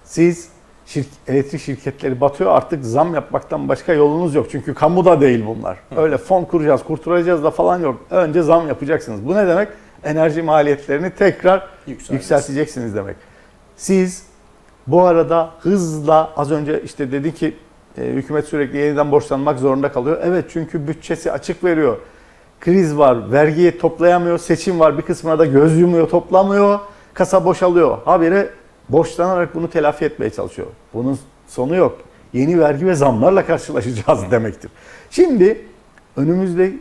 Siz 0.03 0.49
şirk, 0.85 1.07
elektrik 1.27 1.61
şirketleri 1.61 2.21
batıyor 2.21 2.51
artık 2.51 2.85
zam 2.85 3.13
yapmaktan 3.13 3.69
başka 3.69 3.93
yolunuz 3.93 4.35
yok. 4.35 4.47
Çünkü 4.51 4.73
kamuda 4.73 5.21
değil 5.21 5.45
bunlar. 5.45 5.77
Öyle 5.95 6.17
fon 6.17 6.43
kuracağız, 6.43 6.83
kurtaracağız 6.83 7.43
da 7.43 7.51
falan 7.51 7.79
yok. 7.79 8.01
Önce 8.09 8.41
zam 8.41 8.67
yapacaksınız. 8.67 9.25
Bu 9.25 9.35
ne 9.35 9.47
demek? 9.47 9.67
Enerji 10.03 10.41
maliyetlerini 10.41 11.09
tekrar 11.09 11.67
yükselteceksiniz 11.87 12.95
demek. 12.95 13.15
Siz 13.75 14.23
bu 14.87 15.01
arada 15.01 15.49
hızla 15.59 16.31
az 16.37 16.51
önce 16.51 16.81
işte 16.83 17.11
dedi 17.11 17.33
ki 17.33 17.55
e, 17.97 18.01
hükümet 18.01 18.45
sürekli 18.45 18.77
yeniden 18.77 19.11
borçlanmak 19.11 19.59
zorunda 19.59 19.91
kalıyor. 19.91 20.17
Evet 20.23 20.45
çünkü 20.53 20.87
bütçesi 20.87 21.31
açık 21.31 21.63
veriyor. 21.63 21.97
Kriz 22.59 22.97
var, 22.97 23.31
vergiyi 23.31 23.77
toplayamıyor, 23.77 24.37
seçim 24.37 24.79
var 24.79 24.97
bir 24.97 25.03
kısmına 25.03 25.39
da 25.39 25.45
göz 25.45 25.79
yumuyor, 25.79 26.09
toplamıyor, 26.09 26.79
kasa 27.13 27.45
boşalıyor. 27.45 27.97
Habire 28.05 28.49
borçlanarak 28.89 29.55
bunu 29.55 29.69
telafi 29.69 30.05
etmeye 30.05 30.29
çalışıyor. 30.29 30.67
Bunun 30.93 31.19
sonu 31.47 31.75
yok. 31.75 31.97
Yeni 32.33 32.59
vergi 32.59 32.87
ve 32.87 32.95
zamlarla 32.95 33.45
karşılaşacağız 33.45 34.31
demektir. 34.31 34.71
Şimdi 35.09 35.65
önümüzde 36.17 36.71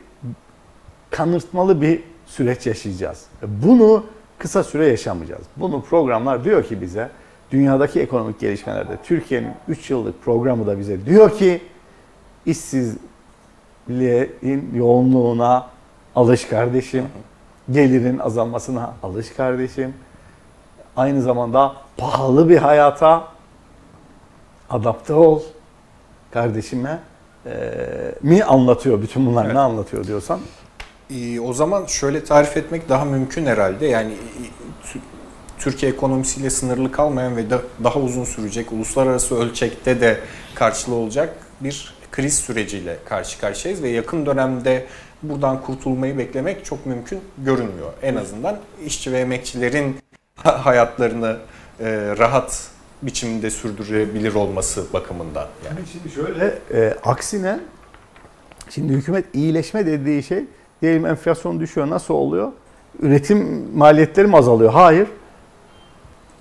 kanırtmalı 1.10 1.82
bir 1.82 2.00
süreç 2.26 2.66
yaşayacağız. 2.66 3.24
Bunu 3.42 4.04
kısa 4.38 4.64
süre 4.64 4.86
yaşamayacağız. 4.86 5.42
Bunu 5.56 5.82
programlar 5.82 6.44
diyor 6.44 6.64
ki 6.64 6.80
bize 6.80 7.10
dünyadaki 7.50 8.00
ekonomik 8.00 8.40
gelişmelerde 8.40 8.96
Türkiye'nin 9.04 9.52
3 9.68 9.90
yıllık 9.90 10.24
programı 10.24 10.66
da 10.66 10.78
bize 10.78 11.06
diyor 11.06 11.38
ki 11.38 11.62
işsizliğin 12.46 13.00
yoğunluğuna 14.74 15.66
alış 16.16 16.44
kardeşim. 16.44 17.04
Gelirin 17.70 18.18
azalmasına 18.18 18.94
alış 19.02 19.30
kardeşim. 19.30 19.94
Aynı 20.96 21.22
zamanda 21.22 21.76
pahalı 21.96 22.48
bir 22.48 22.58
hayata 22.58 23.24
adapte 24.70 25.14
ol 25.14 25.42
kardeşime 26.30 26.98
e, 27.46 27.52
mi 28.22 28.44
anlatıyor 28.44 29.02
bütün 29.02 29.26
bunlar 29.26 29.44
Evet. 29.44 29.54
ne 29.54 29.60
anlatıyor 29.60 30.06
diyorsan 30.06 30.40
Ee, 31.10 31.40
O 31.40 31.52
zaman 31.52 31.86
şöyle 31.86 32.24
tarif 32.24 32.56
etmek 32.56 32.88
daha 32.88 33.04
mümkün 33.04 33.46
herhalde. 33.46 33.86
Yani 33.86 34.12
Türkiye 35.60 35.92
ekonomisiyle 35.92 36.50
sınırlı 36.50 36.92
kalmayan 36.92 37.36
ve 37.36 37.50
da- 37.50 37.62
daha 37.84 37.98
uzun 37.98 38.24
sürecek, 38.24 38.72
uluslararası 38.72 39.36
ölçekte 39.38 40.00
de 40.00 40.20
karşılığı 40.54 40.94
olacak 40.94 41.34
bir 41.60 41.94
kriz 42.12 42.34
süreciyle 42.38 42.96
karşı 43.08 43.40
karşıyayız 43.40 43.82
ve 43.82 43.88
yakın 43.88 44.26
dönemde 44.26 44.86
buradan 45.22 45.62
kurtulmayı 45.62 46.18
beklemek 46.18 46.64
çok 46.64 46.86
mümkün 46.86 47.20
görünmüyor. 47.38 47.92
En 48.02 48.16
azından 48.16 48.58
işçi 48.86 49.12
ve 49.12 49.18
emekçilerin 49.18 49.96
ha- 50.36 50.66
hayatlarını 50.66 51.36
e, 51.80 52.14
rahat 52.18 52.68
biçimde 53.02 53.50
sürdürebilir 53.50 54.34
olması 54.34 54.84
bakımından. 54.92 55.46
Yani 55.66 55.78
şimdi 55.92 56.14
şöyle 56.14 56.58
e, 56.74 56.94
aksine 57.04 57.60
şimdi 58.70 58.92
hükümet 58.92 59.24
iyileşme 59.34 59.86
dediği 59.86 60.22
şey 60.22 60.44
diyelim 60.82 61.06
enflasyon 61.06 61.60
düşüyor 61.60 61.90
nasıl 61.90 62.14
oluyor? 62.14 62.52
Üretim 63.02 63.68
maliyetleri 63.74 64.26
mi 64.26 64.36
azalıyor? 64.36 64.72
Hayır. 64.72 65.08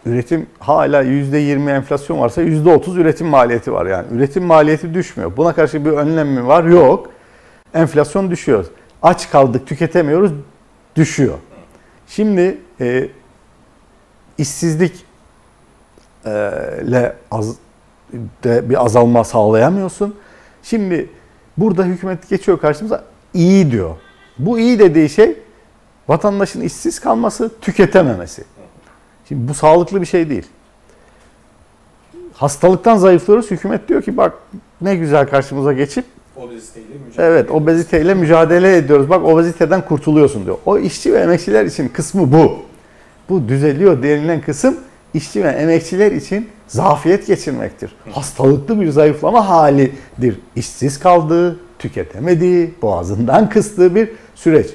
Üretim 0.05 0.47
hala 0.59 1.03
%20 1.03 1.71
enflasyon 1.71 2.19
varsa 2.19 2.41
%30 2.41 2.99
üretim 2.99 3.27
maliyeti 3.27 3.73
var 3.73 3.85
yani. 3.85 4.07
Üretim 4.11 4.43
maliyeti 4.43 4.93
düşmüyor. 4.93 5.37
Buna 5.37 5.53
karşı 5.53 5.85
bir 5.85 5.91
önlem 5.91 6.27
mi 6.27 6.47
var? 6.47 6.63
Yok. 6.63 7.09
Enflasyon 7.73 8.31
düşüyor. 8.31 8.65
Aç 9.01 9.29
kaldık, 9.29 9.67
tüketemiyoruz, 9.67 10.31
düşüyor. 10.95 11.37
Şimdi 12.07 12.57
e, 12.81 13.09
işsizlik 14.37 15.05
e, 16.25 17.13
az, 17.31 17.55
de 18.43 18.69
bir 18.69 18.85
azalma 18.85 19.23
sağlayamıyorsun. 19.23 20.15
Şimdi 20.63 21.09
burada 21.57 21.83
hükümet 21.83 22.29
geçiyor 22.29 22.59
karşımıza 22.59 23.03
iyi 23.33 23.71
diyor. 23.71 23.95
Bu 24.39 24.59
iyi 24.59 24.79
dediği 24.79 25.09
şey 25.09 25.37
vatandaşın 26.07 26.61
işsiz 26.61 26.99
kalması, 26.99 27.51
tüketememesi. 27.61 28.43
Şimdi 29.29 29.47
bu 29.47 29.53
sağlıklı 29.53 30.01
bir 30.01 30.05
şey 30.05 30.29
değil. 30.29 30.45
Hastalıktan 32.33 32.97
zayıflıyoruz. 32.97 33.51
Hükümet 33.51 33.87
diyor 33.87 34.01
ki 34.01 34.17
bak 34.17 34.33
ne 34.81 34.95
güzel 34.95 35.27
karşımıza 35.27 35.73
geçip 35.73 36.05
Obeziteyle 36.35 36.87
mücadele 37.05 37.27
evet 37.27 37.51
obeziteyle 37.51 38.13
mücadele 38.13 38.77
ediyoruz. 38.77 39.09
Bak 39.09 39.25
obeziteden 39.25 39.85
kurtuluyorsun 39.85 40.45
diyor. 40.45 40.57
O 40.65 40.77
işçi 40.77 41.13
ve 41.13 41.17
emekçiler 41.17 41.65
için 41.65 41.87
kısmı 41.87 42.31
bu. 42.31 42.59
Bu 43.29 43.47
düzeliyor 43.47 44.03
denilen 44.03 44.41
kısım 44.41 44.77
işçi 45.13 45.43
ve 45.43 45.47
emekçiler 45.47 46.11
için 46.11 46.49
zafiyet 46.67 47.27
geçirmektir. 47.27 47.95
Hastalıklı 48.11 48.81
bir 48.81 48.89
zayıflama 48.89 49.49
halidir. 49.49 50.39
İşsiz 50.55 50.99
kaldığı, 50.99 51.59
tüketemediği, 51.79 52.73
boğazından 52.81 53.49
kıstığı 53.49 53.95
bir 53.95 54.09
süreç. 54.35 54.67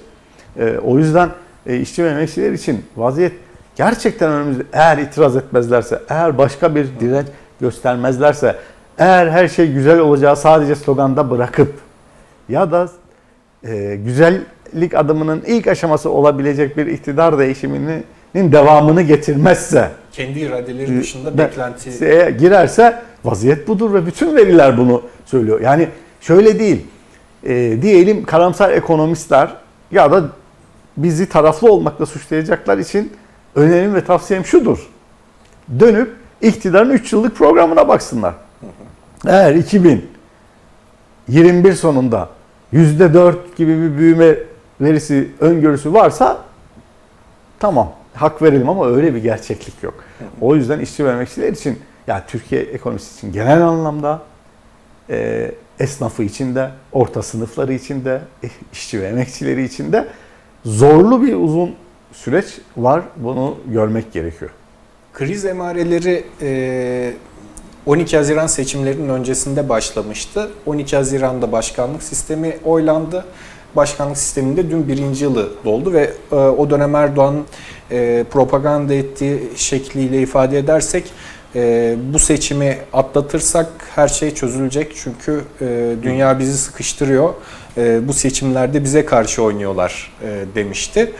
Ee, 0.59 0.79
o 0.85 0.99
yüzden 0.99 1.29
e, 1.67 1.81
işçi 1.81 2.05
ve 2.05 2.09
emekçiler 2.09 2.53
için 2.53 2.85
vaziyet 2.97 3.33
gerçekten 3.77 4.31
önümüzde 4.33 4.63
eğer 4.73 4.99
itiraz 4.99 5.37
etmezlerse, 5.37 6.01
eğer 6.09 6.39
başka 6.39 6.75
bir 6.75 6.87
direnç 7.01 7.27
göstermezlerse, 7.61 8.57
eğer 8.99 9.27
her 9.27 9.49
şey 9.49 9.73
güzel 9.73 9.99
olacağı 9.99 10.37
sadece 10.37 10.75
sloganda 10.75 11.31
bırakıp 11.31 11.73
ya 12.49 12.73
da 12.73 12.89
e, 13.65 13.97
güzellik 13.97 14.95
adımının 14.95 15.43
ilk 15.47 15.67
aşaması 15.67 16.11
olabilecek 16.11 16.77
bir 16.77 16.87
iktidar 16.87 17.39
değişiminin 17.39 18.05
devamını 18.35 19.03
getirmezse 19.03 19.91
Kendi 20.13 20.39
iradeleri 20.41 21.01
dışında 21.01 21.39
be- 21.39 21.39
beklenti 21.39 22.37
girerse 22.39 23.03
vaziyet 23.25 23.69
budur 23.69 23.95
ve 23.95 24.07
bütün 24.07 24.37
veriler 24.37 24.79
bunu 24.79 25.03
söylüyor. 25.27 25.61
Yani 25.61 25.89
şöyle 26.21 26.59
değil. 26.59 26.87
e, 27.47 27.83
diyelim 27.83 28.25
karamsar 28.25 28.71
ekonomistler 28.71 29.49
ya 29.91 30.13
da 30.13 30.25
bizi 30.97 31.29
taraflı 31.29 31.73
olmakla 31.73 32.07
suçlayacaklar 32.07 32.79
için 32.79 33.13
önerim 33.55 33.95
ve 33.95 34.05
tavsiyem 34.05 34.45
şudur. 34.45 34.89
Dönüp 35.81 36.17
iktidarın 36.41 36.91
3 36.91 37.13
yıllık 37.13 37.37
programına 37.37 37.89
baksınlar. 37.89 38.35
Eğer 39.27 39.55
2021 39.55 41.73
sonunda 41.73 42.29
%4 42.73 43.35
gibi 43.57 43.83
bir 43.83 43.99
büyüme 43.99 44.37
verisi 44.81 45.31
öngörüsü 45.41 45.93
varsa 45.93 46.39
tamam 47.59 47.93
hak 48.15 48.43
verelim 48.43 48.69
ama 48.69 48.87
öyle 48.87 49.15
bir 49.15 49.23
gerçeklik 49.23 49.83
yok. 49.83 49.95
O 50.41 50.57
yüzden 50.57 50.81
işçi 50.81 51.05
ve 51.05 51.11
emekçiler 51.11 51.53
için 51.53 51.79
yani 52.07 52.23
Türkiye 52.27 52.63
ekonomisi 52.63 53.19
için 53.19 53.33
genel 53.33 53.63
anlamda 53.63 54.23
e, 55.11 55.51
esnafı 55.81 56.23
için 56.23 56.55
de, 56.55 56.71
orta 56.93 57.23
sınıfları 57.23 57.73
için 57.73 58.05
de, 58.05 58.21
e, 58.45 58.49
işçi 58.73 59.01
ve 59.01 59.07
emekçileri 59.07 59.65
için 59.65 59.93
de 59.93 60.09
zorlu 60.65 61.23
bir 61.23 61.35
uzun 61.35 61.75
süreç 62.15 62.47
var. 62.77 63.03
Bunu 63.17 63.57
görmek 63.67 64.13
gerekiyor. 64.13 64.51
Kriz 65.13 65.45
emareleri 65.45 66.25
e, 66.43 67.13
12 67.87 68.17
Haziran 68.17 68.47
seçimlerinin 68.47 69.09
öncesinde 69.09 69.69
başlamıştı. 69.69 70.51
12 70.67 70.97
Haziran'da 70.97 71.53
başkanlık 71.53 72.03
sistemi 72.03 72.57
oylandı. 72.65 73.25
Başkanlık 73.77 74.19
sisteminde 74.19 74.71
dün 74.71 74.89
birinci 74.89 75.25
yılı 75.25 75.65
doldu 75.65 75.93
ve 75.93 76.11
e, 76.33 76.35
o 76.35 76.71
dönem 76.71 76.95
Erdoğan'ın 76.95 77.45
e, 77.91 78.25
propaganda 78.31 78.95
ettiği 78.95 79.43
şekliyle 79.57 80.23
ifade 80.23 80.59
edersek 80.59 81.05
e, 81.55 81.95
bu 82.13 82.19
seçimi 82.19 82.79
atlatırsak 82.93 83.67
her 83.95 84.09
şey 84.09 84.35
çözülecek. 84.35 84.93
Çünkü 84.97 85.41
e, 85.61 85.95
dünya 86.03 86.39
bizi 86.39 86.59
sıkıştırıyor. 86.59 87.35
E, 87.77 88.09
bu 88.09 88.13
seçimlerde 88.13 88.85
bize 88.85 89.05
karşı 89.05 89.43
oynuyorlar 89.43 90.13
e, 90.23 90.45
demişti. 90.55 91.13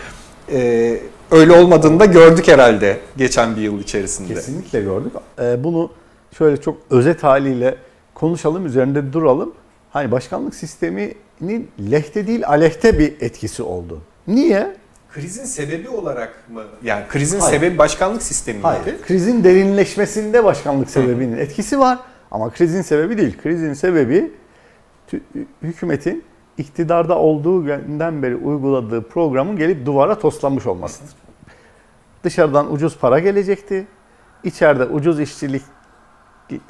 E, 0.53 1.01
öyle 1.31 1.53
olmadığını 1.53 2.01
da 2.01 2.05
gördük 2.05 2.49
herhalde 2.49 2.99
geçen 3.17 3.57
bir 3.57 3.61
yıl 3.61 3.81
içerisinde. 3.81 4.35
Kesinlikle 4.35 4.81
gördük. 4.81 5.13
Ee, 5.41 5.65
bunu 5.65 5.91
şöyle 6.39 6.57
çok 6.57 6.77
özet 6.91 7.23
haliyle 7.23 7.77
konuşalım, 8.15 8.67
üzerinde 8.67 9.13
duralım. 9.13 9.55
Hani 9.91 10.11
başkanlık 10.11 10.55
sisteminin 10.55 11.69
lehte 11.91 12.27
değil 12.27 12.47
aleyhte 12.47 12.99
bir 12.99 13.15
etkisi 13.21 13.63
oldu. 13.63 14.01
Niye? 14.27 14.77
Krizin 15.13 15.45
sebebi 15.45 15.89
olarak 15.89 16.51
mı? 16.51 16.63
Yani 16.83 17.05
krizin 17.09 17.41
Hayır. 17.41 17.55
sebebi 17.57 17.79
başkanlık 17.79 18.23
sistemi 18.23 18.57
miydi? 18.57 18.67
Hayır. 18.67 19.03
Krizin 19.03 19.45
derinleşmesinde 19.45 20.45
başkanlık 20.45 20.91
sebebinin 20.91 21.39
etkisi 21.39 21.79
var. 21.79 21.99
Ama 22.31 22.51
krizin 22.51 22.83
sebebi 22.83 23.19
değil. 23.19 23.37
Krizin 23.43 23.75
sebebi 23.75 24.31
hükümetin 25.63 26.25
iktidarda 26.59 27.19
olduğu 27.19 27.65
günden 27.65 28.23
beri 28.23 28.37
uyguladığı 28.37 29.09
programın 29.09 29.57
gelip 29.57 29.87
duvara 29.87 30.19
toslanmış 30.19 30.67
olmasıdır. 30.67 31.15
Dışarıdan 32.25 32.73
ucuz 32.73 32.99
para 32.99 33.19
gelecekti. 33.19 33.87
İçeride 34.45 34.85
ucuz 34.85 35.21
işçilik, 35.21 35.63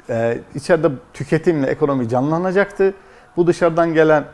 e, 0.09 0.37
içeride 0.55 0.89
tüketimle 1.13 1.67
ekonomi 1.67 2.09
canlanacaktı. 2.09 2.93
Bu 3.37 3.47
dışarıdan 3.47 3.93
gelen 3.93 4.25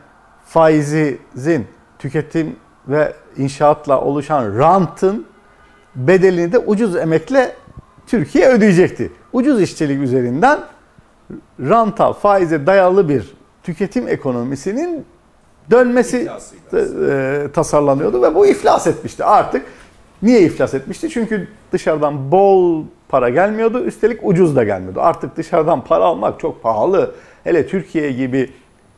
faizin 0.44 1.66
tüketim 1.98 2.56
ve 2.88 3.12
inşaatla 3.36 4.00
oluşan 4.00 4.58
rantın 4.58 5.26
bedelini 5.96 6.52
de 6.52 6.58
ucuz 6.58 6.96
emekle 6.96 7.56
Türkiye 8.06 8.48
ödeyecekti. 8.48 9.12
Ucuz 9.32 9.62
işçilik 9.62 10.02
üzerinden 10.02 10.60
ranta, 11.60 12.12
faize 12.12 12.66
dayalı 12.66 13.08
bir 13.08 13.34
tüketim 13.62 14.08
ekonomisinin 14.08 15.04
dönmesi 15.70 16.30
e, 16.74 17.46
tasarlanıyordu 17.52 18.22
ve 18.22 18.34
bu 18.34 18.46
iflas 18.46 18.86
etmişti. 18.86 19.24
Artık 19.24 19.66
niye 20.22 20.40
iflas 20.40 20.74
etmişti? 20.74 21.10
Çünkü 21.10 21.48
dışarıdan 21.72 22.32
bol 22.32 22.84
para 23.08 23.28
gelmiyordu, 23.28 23.80
üstelik 23.80 24.20
ucuz 24.22 24.56
da 24.56 24.64
gelmiyordu. 24.64 25.00
Artık 25.00 25.36
dışarıdan 25.36 25.84
para 25.84 26.04
almak 26.04 26.40
çok 26.40 26.62
pahalı. 26.62 27.14
Hele 27.44 27.66
Türkiye 27.66 28.12
gibi 28.12 28.50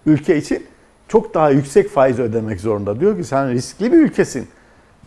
ülke 0.06 0.36
için 0.36 0.66
çok 1.08 1.34
daha 1.34 1.50
yüksek 1.50 1.90
faiz 1.90 2.18
ödemek 2.18 2.60
zorunda. 2.60 3.00
Diyor 3.00 3.16
ki 3.16 3.24
sen 3.24 3.50
riskli 3.50 3.92
bir 3.92 3.98
ülkesin. 3.98 4.48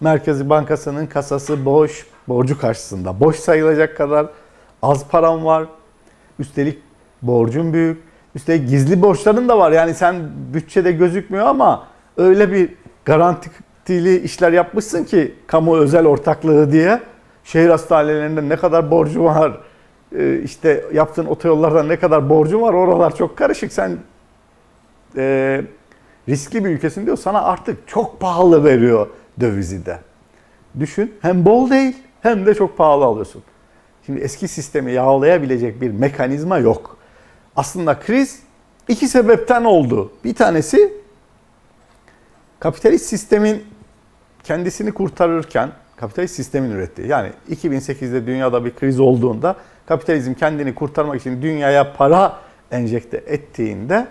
Merkezi 0.01 0.49
Bankası'nın 0.49 1.07
kasası 1.07 1.65
boş, 1.65 2.07
borcu 2.27 2.59
karşısında. 2.59 3.19
Boş 3.19 3.35
sayılacak 3.35 3.97
kadar 3.97 4.27
az 4.81 5.07
param 5.07 5.45
var. 5.45 5.65
Üstelik 6.39 6.79
borcun 7.21 7.73
büyük. 7.73 8.06
Üstelik 8.35 8.69
gizli 8.69 9.01
borçların 9.01 9.49
da 9.49 9.59
var. 9.59 9.71
Yani 9.71 9.93
sen 9.93 10.15
bütçede 10.53 10.91
gözükmüyor 10.91 11.45
ama 11.45 11.87
öyle 12.17 12.51
bir 12.51 12.69
garantili 13.05 14.19
işler 14.19 14.51
yapmışsın 14.51 15.03
ki 15.03 15.35
kamu 15.47 15.77
özel 15.77 16.05
ortaklığı 16.05 16.71
diye. 16.71 16.99
Şehir 17.43 17.69
hastanelerinde 17.69 18.49
ne 18.49 18.55
kadar 18.55 18.91
borcu 18.91 19.23
var, 19.23 19.57
e, 20.17 20.39
işte 20.39 20.85
yaptığın 20.93 21.25
otoyollarda 21.25 21.83
ne 21.83 21.99
kadar 21.99 22.29
borcu 22.29 22.61
var 22.61 22.73
oralar 22.73 23.15
çok 23.15 23.37
karışık. 23.37 23.73
Sen 23.73 23.97
e, 25.17 25.61
riskli 26.29 26.65
bir 26.65 26.69
ülkesin 26.69 27.05
diyor 27.05 27.17
sana 27.17 27.41
artık 27.41 27.87
çok 27.87 28.19
pahalı 28.19 28.63
veriyor 28.63 29.07
dövizi 29.39 29.85
de. 29.85 29.99
Düşün 30.79 31.13
hem 31.21 31.45
bol 31.45 31.69
değil 31.69 31.97
hem 32.21 32.45
de 32.45 32.53
çok 32.53 32.77
pahalı 32.77 33.05
alıyorsun. 33.05 33.43
Şimdi 34.05 34.19
eski 34.19 34.47
sistemi 34.47 34.91
yağlayabilecek 34.91 35.81
bir 35.81 35.91
mekanizma 35.91 36.57
yok. 36.57 36.96
Aslında 37.57 37.99
kriz 37.99 38.39
iki 38.87 39.07
sebepten 39.07 39.63
oldu. 39.63 40.11
Bir 40.23 40.35
tanesi 40.35 40.93
kapitalist 42.59 43.05
sistemin 43.05 43.63
kendisini 44.43 44.91
kurtarırken 44.91 45.71
kapitalist 45.95 46.35
sistemin 46.35 46.71
ürettiği. 46.71 47.07
Yani 47.07 47.31
2008'de 47.49 48.27
dünyada 48.27 48.65
bir 48.65 48.75
kriz 48.75 48.99
olduğunda 48.99 49.55
kapitalizm 49.85 50.33
kendini 50.33 50.75
kurtarmak 50.75 51.21
için 51.21 51.41
dünyaya 51.41 51.93
para 51.93 52.39
enjekte 52.71 53.17
ettiğinde 53.17 54.07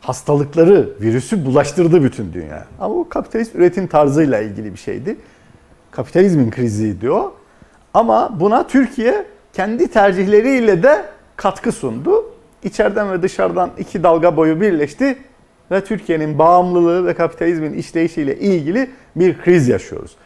hastalıkları, 0.00 0.92
virüsü 1.00 1.46
bulaştırdı 1.46 2.02
bütün 2.02 2.32
dünya. 2.32 2.66
Ama 2.80 2.94
bu 2.94 3.08
kapitalist 3.08 3.54
üretim 3.54 3.86
tarzıyla 3.86 4.40
ilgili 4.40 4.72
bir 4.72 4.78
şeydi. 4.78 5.16
Kapitalizmin 5.90 6.50
krizi 6.50 7.00
diyor. 7.00 7.30
Ama 7.94 8.40
buna 8.40 8.66
Türkiye 8.66 9.26
kendi 9.52 9.88
tercihleriyle 9.88 10.82
de 10.82 11.13
katkı 11.36 11.72
sundu. 11.72 12.24
İçeriden 12.62 13.12
ve 13.12 13.22
dışarıdan 13.22 13.70
iki 13.78 14.02
dalga 14.02 14.36
boyu 14.36 14.60
birleşti 14.60 15.18
ve 15.70 15.84
Türkiye'nin 15.84 16.38
bağımlılığı 16.38 17.06
ve 17.06 17.14
kapitalizmin 17.14 17.72
işleyişiyle 17.72 18.38
ilgili 18.38 18.90
bir 19.16 19.38
kriz 19.38 19.68
yaşıyoruz. 19.68 20.16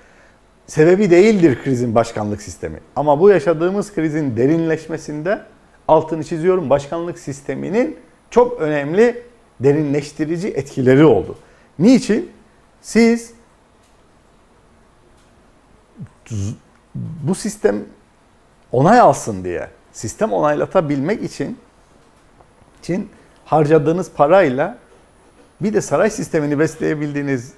Sebebi 0.67 1.11
değildir 1.11 1.59
krizin 1.65 1.95
başkanlık 1.95 2.43
sistemi. 2.43 2.81
Ama 2.97 3.21
bu 3.21 3.31
yaşadığımız 3.31 3.95
krizin 3.95 4.37
derinleşmesinde 4.37 5.43
altını 5.89 6.25
çiziyorum 6.25 6.71
başkanlık 6.71 7.19
sisteminin 7.19 7.97
çok 8.31 8.61
önemli 8.61 9.23
derinleştirici 9.61 10.49
etkileri 10.49 11.05
oldu. 11.05 11.37
Niçin? 11.79 12.31
Siz 12.81 13.33
bu 16.95 17.35
sistem 17.35 17.85
onay 18.73 19.01
alsın 19.01 19.45
diye, 19.45 19.69
sistem 19.93 20.33
onaylatabilmek 20.33 21.23
için 21.23 21.59
için 22.83 23.11
harcadığınız 23.45 24.11
parayla 24.11 24.79
bir 25.61 25.75
de 25.75 25.81
saray 25.81 26.11
sistemini 26.11 26.59
besleyebildiğiniz, 26.59 27.53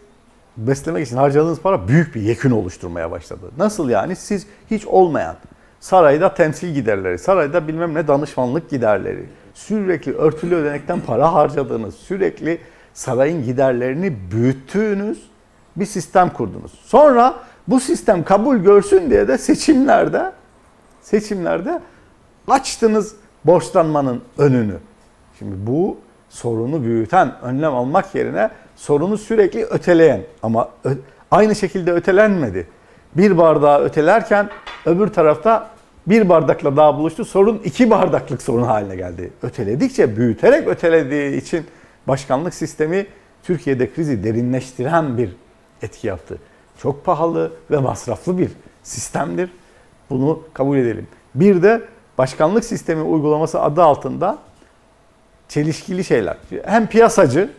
beslemek 0.56 1.06
için 1.06 1.16
harcadığınız 1.16 1.60
para 1.60 1.88
büyük 1.88 2.14
bir 2.14 2.20
yekün 2.20 2.50
oluşturmaya 2.50 3.10
başladı. 3.10 3.50
Nasıl 3.58 3.88
yani? 3.88 4.16
Siz 4.16 4.46
hiç 4.70 4.86
olmayan 4.86 5.36
sarayda 5.80 6.34
temsil 6.34 6.74
giderleri, 6.74 7.18
sarayda 7.18 7.68
bilmem 7.68 7.94
ne 7.94 8.08
danışmanlık 8.08 8.70
giderleri, 8.70 9.26
sürekli 9.54 10.12
örtülü 10.12 10.54
ödenekten 10.54 11.00
para 11.00 11.32
harcadığınız, 11.32 11.94
sürekli 11.94 12.58
sarayın 12.94 13.44
giderlerini 13.44 14.16
büyüttüğünüz 14.30 15.30
bir 15.76 15.86
sistem 15.86 16.30
kurdunuz. 16.30 16.72
Sonra 16.84 17.34
bu 17.68 17.80
sistem 17.80 18.24
kabul 18.24 18.56
görsün 18.56 19.10
diye 19.10 19.28
de 19.28 19.38
seçimlerde 19.38 20.32
seçimlerde 21.02 21.80
açtınız 22.50 23.14
borçlanmanın 23.44 24.22
önünü. 24.38 24.76
Şimdi 25.38 25.66
bu 25.66 25.98
sorunu 26.28 26.82
büyüten, 26.82 27.32
önlem 27.42 27.74
almak 27.74 28.14
yerine 28.14 28.50
sorunu 28.76 29.18
sürekli 29.18 29.64
öteleyen 29.64 30.20
ama 30.42 30.68
aynı 31.30 31.54
şekilde 31.54 31.92
ötelenmedi. 31.92 32.66
Bir 33.14 33.38
bardağı 33.38 33.80
ötelerken 33.80 34.50
öbür 34.86 35.08
tarafta 35.08 35.70
bir 36.06 36.28
bardakla 36.28 36.76
daha 36.76 36.96
buluştu. 36.96 37.24
Sorun 37.24 37.60
iki 37.64 37.90
bardaklık 37.90 38.42
sorun 38.42 38.62
haline 38.62 38.96
geldi. 38.96 39.30
Öteledikçe, 39.42 40.16
büyüterek 40.16 40.68
ötelediği 40.68 41.36
için 41.36 41.64
başkanlık 42.08 42.54
sistemi 42.54 43.06
Türkiye'de 43.42 43.92
krizi 43.92 44.24
derinleştiren 44.24 45.18
bir 45.18 45.36
etki 45.82 46.06
yaptı. 46.06 46.38
Çok 46.78 47.04
pahalı 47.04 47.52
ve 47.70 47.78
masraflı 47.78 48.38
bir 48.38 48.50
sistemdir. 48.82 49.50
Bunu 50.10 50.42
kabul 50.54 50.76
edelim. 50.76 51.06
Bir 51.34 51.62
de 51.62 51.82
başkanlık 52.18 52.64
sistemi 52.64 53.02
uygulaması 53.02 53.62
adı 53.62 53.82
altında 53.82 54.38
çelişkili 55.48 56.04
şeyler. 56.04 56.36
Hem 56.64 56.86
piyasacı, 56.86 57.50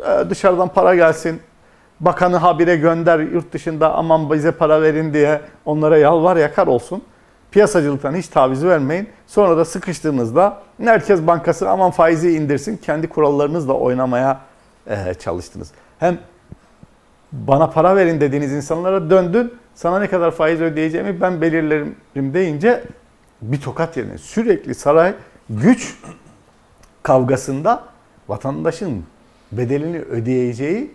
e, 0.00 0.30
dışarıdan 0.30 0.68
para 0.68 0.94
gelsin, 0.94 1.40
bakanı 2.00 2.36
habire 2.36 2.76
gönder 2.76 3.18
yurt 3.18 3.52
dışında 3.52 3.94
aman 3.94 4.32
bize 4.32 4.52
para 4.52 4.82
verin 4.82 5.14
diye 5.14 5.40
onlara 5.64 5.98
yalvar 5.98 6.36
yakar 6.36 6.66
olsun. 6.66 7.02
Piyasacılıktan 7.50 8.14
hiç 8.14 8.28
taviz 8.28 8.64
vermeyin. 8.64 9.08
Sonra 9.26 9.56
da 9.56 9.64
sıkıştığınızda 9.64 10.62
Merkez 10.78 11.26
Bankası 11.26 11.70
aman 11.70 11.90
faizi 11.90 12.32
indirsin. 12.32 12.76
Kendi 12.76 13.08
kurallarınızla 13.08 13.72
oynamaya 13.72 14.40
e, 14.86 15.14
çalıştınız. 15.14 15.70
Hem 15.98 16.18
bana 17.32 17.70
para 17.70 17.96
verin 17.96 18.20
dediğiniz 18.20 18.52
insanlara 18.52 19.10
döndün. 19.10 19.54
Sana 19.74 19.98
ne 19.98 20.06
kadar 20.06 20.30
faiz 20.30 20.60
ödeyeceğimi 20.60 21.20
ben 21.20 21.40
belirlerim 21.40 21.94
deyince 22.16 22.84
bir 23.42 23.60
tokat 23.60 23.96
yerine 23.96 24.18
sürekli 24.18 24.74
saray 24.74 25.14
güç 25.50 25.94
kavgasında 27.02 27.84
vatandaşın 28.28 29.04
bedelini 29.52 29.98
ödeyeceği 29.98 30.90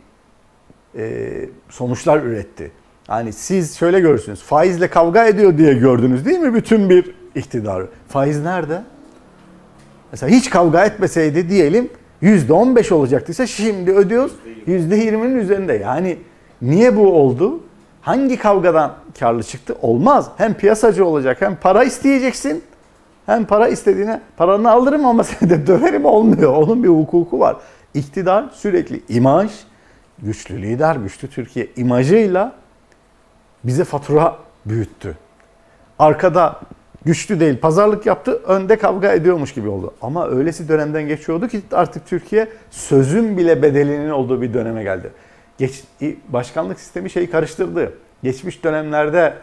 e, 0.97 1.21
sonuçlar 1.69 2.23
üretti. 2.23 2.71
Yani 3.09 3.33
siz 3.33 3.77
şöyle 3.77 3.99
görürsünüz. 3.99 4.41
Faizle 4.41 4.87
kavga 4.87 5.25
ediyor 5.25 5.57
diye 5.57 5.73
gördünüz 5.73 6.25
değil 6.25 6.39
mi 6.39 6.53
bütün 6.53 6.89
bir 6.89 7.15
iktidarı? 7.35 7.87
Faiz 8.07 8.43
nerede? 8.43 8.83
Mesela 10.11 10.29
hiç 10.29 10.49
kavga 10.49 10.85
etmeseydi 10.85 11.49
diyelim 11.49 11.89
%15 12.21 12.93
olacaktıysa 12.93 13.47
şimdi 13.47 13.91
ödüyoruz 13.91 14.31
%20'nin 14.67 15.37
üzerinde. 15.37 15.73
Yani 15.73 16.17
niye 16.61 16.95
bu 16.95 17.13
oldu? 17.13 17.59
Hangi 18.01 18.37
kavgadan 18.37 18.93
karlı 19.19 19.43
çıktı? 19.43 19.75
Olmaz. 19.81 20.31
Hem 20.37 20.53
piyasacı 20.53 21.05
olacak 21.05 21.41
hem 21.41 21.55
para 21.55 21.83
isteyeceksin. 21.83 22.63
Hem 23.25 23.45
para 23.45 23.67
istediğine 23.67 24.21
paranı 24.37 24.71
alırım 24.71 25.05
ama 25.05 25.23
seni 25.23 25.49
de 25.49 25.67
döverim 25.67 26.05
olmuyor. 26.05 26.53
Onun 26.53 26.83
bir 26.83 26.89
hukuku 26.89 27.39
var. 27.39 27.55
İktidar 27.93 28.45
sürekli 28.53 29.01
imaj, 29.09 29.51
güçlü 30.19 30.61
lider, 30.61 30.95
güçlü 30.95 31.27
Türkiye 31.27 31.67
imajıyla 31.75 32.53
bize 33.63 33.83
fatura 33.83 34.37
büyüttü. 34.65 35.17
Arkada 35.99 36.59
güçlü 37.05 37.39
değil 37.39 37.59
pazarlık 37.59 38.05
yaptı, 38.05 38.31
önde 38.31 38.77
kavga 38.77 39.11
ediyormuş 39.11 39.53
gibi 39.53 39.69
oldu. 39.69 39.93
Ama 40.01 40.27
öylesi 40.27 40.69
dönemden 40.69 41.07
geçiyordu 41.07 41.47
ki 41.47 41.61
artık 41.71 42.07
Türkiye 42.07 42.47
sözün 42.71 43.37
bile 43.37 43.61
bedelinin 43.61 44.09
olduğu 44.09 44.41
bir 44.41 44.53
döneme 44.53 44.83
geldi. 44.83 45.11
Geç, 45.57 45.83
başkanlık 46.29 46.79
sistemi 46.79 47.09
şeyi 47.09 47.29
karıştırdı. 47.29 47.93
Geçmiş 48.23 48.63
dönemlerde 48.63 49.33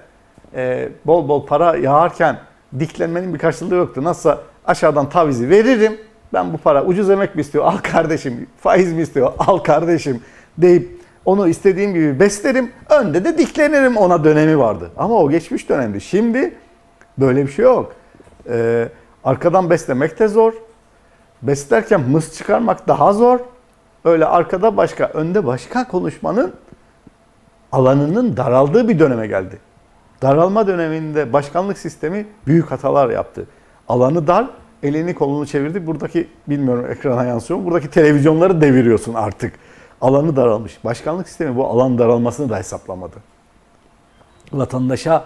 e, 0.54 0.88
bol 1.06 1.28
bol 1.28 1.46
para 1.46 1.76
yağarken 1.76 2.38
diklenmenin 2.78 3.34
bir 3.34 3.38
karşılığı 3.38 3.74
yoktu. 3.74 4.04
Nasılsa 4.04 4.40
aşağıdan 4.66 5.08
tavizi 5.08 5.50
veririm. 5.50 5.98
Ben 6.32 6.52
bu 6.52 6.58
para 6.58 6.84
ucuz 6.84 7.10
emek 7.10 7.34
mi 7.34 7.40
istiyor? 7.40 7.64
Al 7.64 7.76
kardeşim. 7.76 8.46
Faiz 8.60 8.92
mi 8.92 9.02
istiyor? 9.02 9.32
Al 9.38 9.58
kardeşim 9.58 10.22
deyip 10.58 10.98
onu 11.24 11.48
istediğim 11.48 11.94
gibi 11.94 12.20
beslerim. 12.20 12.72
Önde 12.90 13.24
de 13.24 13.38
diklenirim 13.38 13.96
ona 13.96 14.24
dönemi 14.24 14.58
vardı. 14.58 14.90
Ama 14.96 15.14
o 15.14 15.30
geçmiş 15.30 15.68
dönemdi. 15.68 16.00
Şimdi 16.00 16.54
böyle 17.18 17.46
bir 17.46 17.52
şey 17.52 17.64
yok. 17.64 17.92
Ee, 18.48 18.88
arkadan 19.24 19.70
beslemek 19.70 20.18
de 20.18 20.28
zor. 20.28 20.52
Beslerken 21.42 22.00
mıs 22.00 22.38
çıkarmak 22.38 22.88
daha 22.88 23.12
zor. 23.12 23.38
Öyle 24.04 24.26
arkada 24.26 24.76
başka, 24.76 25.04
önde 25.06 25.46
başka 25.46 25.88
konuşmanın 25.88 26.54
alanının 27.72 28.36
daraldığı 28.36 28.88
bir 28.88 28.98
döneme 28.98 29.26
geldi. 29.26 29.58
Daralma 30.22 30.66
döneminde 30.66 31.32
başkanlık 31.32 31.78
sistemi 31.78 32.26
büyük 32.46 32.70
hatalar 32.70 33.10
yaptı. 33.10 33.46
Alanı 33.88 34.26
dar, 34.26 34.50
elini 34.82 35.14
kolunu 35.14 35.46
çevirdi. 35.46 35.86
Buradaki 35.86 36.28
bilmiyorum 36.48 36.86
ekrana 36.90 37.24
yansıyor 37.24 37.60
mu? 37.60 37.66
Buradaki 37.66 37.90
televizyonları 37.90 38.60
deviriyorsun 38.60 39.14
artık. 39.14 39.54
Alanı 40.00 40.36
daralmış. 40.36 40.84
Başkanlık 40.84 41.28
sistemi 41.28 41.56
bu 41.56 41.66
alan 41.66 41.98
daralmasını 41.98 42.48
da 42.48 42.58
hesaplamadı. 42.58 43.16
Vatandaşa 44.52 45.24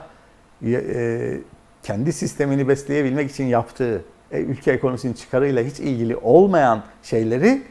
e, 0.64 1.40
kendi 1.82 2.12
sistemini 2.12 2.68
besleyebilmek 2.68 3.30
için 3.30 3.44
yaptığı 3.44 4.04
e, 4.30 4.40
ülke 4.40 4.72
ekonomisinin 4.72 5.12
çıkarıyla 5.12 5.62
hiç 5.62 5.80
ilgili 5.80 6.16
olmayan 6.16 6.82
şeyleri 7.02 7.62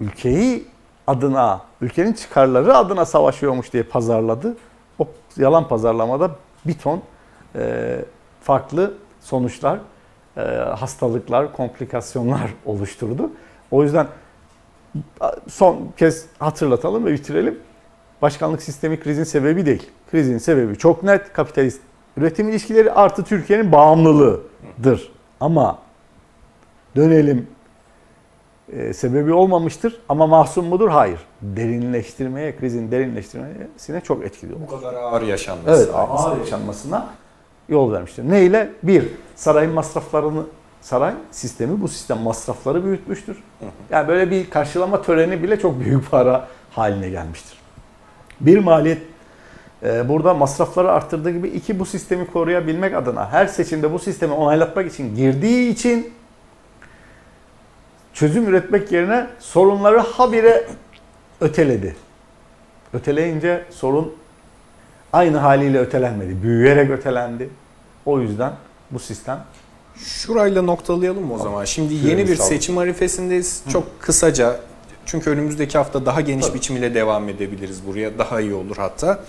ülkeyi 0.00 0.66
adına, 1.06 1.60
ülkenin 1.80 2.12
çıkarları 2.12 2.76
adına 2.76 3.04
savaşıyormuş 3.04 3.72
diye 3.72 3.82
pazarladı. 3.82 4.56
O 4.98 5.08
yalan 5.36 5.68
pazarlamada 5.68 6.30
bir 6.66 6.78
ton 6.78 7.02
e, 7.56 7.98
farklı 8.40 8.94
sonuçlar, 9.20 9.78
e, 10.36 10.40
hastalıklar, 10.50 11.52
komplikasyonlar 11.52 12.54
oluşturdu. 12.66 13.30
O 13.70 13.82
yüzden 13.82 14.06
son 15.48 15.92
kez 15.96 16.26
hatırlatalım 16.38 17.06
ve 17.06 17.12
bitirelim. 17.12 17.58
Başkanlık 18.22 18.62
sistemi 18.62 19.00
krizin 19.00 19.24
sebebi 19.24 19.66
değil. 19.66 19.90
Krizin 20.10 20.38
sebebi 20.38 20.78
çok 20.78 21.02
net. 21.02 21.32
Kapitalist 21.32 21.80
üretim 22.16 22.48
ilişkileri 22.48 22.92
artı 22.92 23.24
Türkiye'nin 23.24 23.72
bağımlılığıdır. 23.72 25.12
Ama 25.40 25.78
dönelim 26.96 27.46
e, 28.72 28.92
sebebi 28.92 29.32
olmamıştır 29.32 30.00
ama 30.08 30.26
mahzun 30.26 30.64
mudur? 30.64 30.88
Hayır. 30.88 31.18
Derinleştirmeye, 31.42 32.56
krizin 32.56 32.90
derinleştirmesine 32.90 34.00
çok 34.00 34.24
etkili 34.24 34.54
olmuş. 34.54 34.70
Bu 34.70 34.80
kadar 34.80 34.94
ağır 34.94 35.22
yaşanması. 35.22 35.82
Evet, 35.82 35.94
ağır 35.94 36.38
yaşanmasına 36.38 37.06
yol 37.68 37.92
vermiştir. 37.92 38.30
Ne 38.30 38.42
ile? 38.42 38.70
Bir, 38.82 39.08
sarayın 39.36 39.72
masraflarını 39.72 40.42
saray 40.80 41.14
sistemi 41.30 41.80
bu 41.80 41.88
sistem 41.88 42.18
masrafları 42.18 42.84
büyütmüştür. 42.84 43.42
Yani 43.90 44.08
böyle 44.08 44.30
bir 44.30 44.50
karşılama 44.50 45.02
töreni 45.02 45.42
bile 45.42 45.60
çok 45.60 45.80
büyük 45.80 46.10
para 46.10 46.48
haline 46.70 47.08
gelmiştir. 47.08 47.58
Bir 48.40 48.58
maliyet 48.58 49.02
e, 49.82 50.08
burada 50.08 50.34
masrafları 50.34 50.92
arttırdığı 50.92 51.30
gibi 51.30 51.48
iki 51.48 51.78
bu 51.78 51.86
sistemi 51.86 52.26
koruyabilmek 52.26 52.94
adına 52.94 53.32
her 53.32 53.46
seçimde 53.46 53.92
bu 53.92 53.98
sistemi 53.98 54.32
onaylatmak 54.32 54.92
için 54.92 55.16
girdiği 55.16 55.70
için 55.70 56.12
çözüm 58.18 58.48
üretmek 58.48 58.92
yerine 58.92 59.26
sorunları 59.38 59.98
habire 59.98 60.66
öteledi. 61.40 61.96
Öteleyince 62.92 63.64
sorun 63.70 64.14
aynı 65.12 65.36
haliyle 65.36 65.78
ötelenmedi. 65.78 66.42
Büyüyerek 66.42 66.90
ötelendi. 66.90 67.50
O 68.06 68.20
yüzden 68.20 68.52
bu 68.90 68.98
sistem 68.98 69.44
Şurayla 69.96 70.62
noktalayalım 70.62 71.26
mı 71.26 71.34
o 71.34 71.38
zaman? 71.38 71.64
Şimdi 71.64 71.94
yeni 71.94 72.28
bir 72.28 72.36
seçim 72.36 72.78
arifesindeyiz. 72.78 73.62
Çok 73.72 74.00
kısaca 74.00 74.60
çünkü 75.06 75.30
önümüzdeki 75.30 75.78
hafta 75.78 76.06
daha 76.06 76.20
geniş 76.20 76.46
Tabii. 76.46 76.56
biçimiyle 76.56 76.94
devam 76.94 77.28
edebiliriz 77.28 77.86
buraya. 77.86 78.18
Daha 78.18 78.40
iyi 78.40 78.54
olur 78.54 78.76
hatta. 78.76 79.24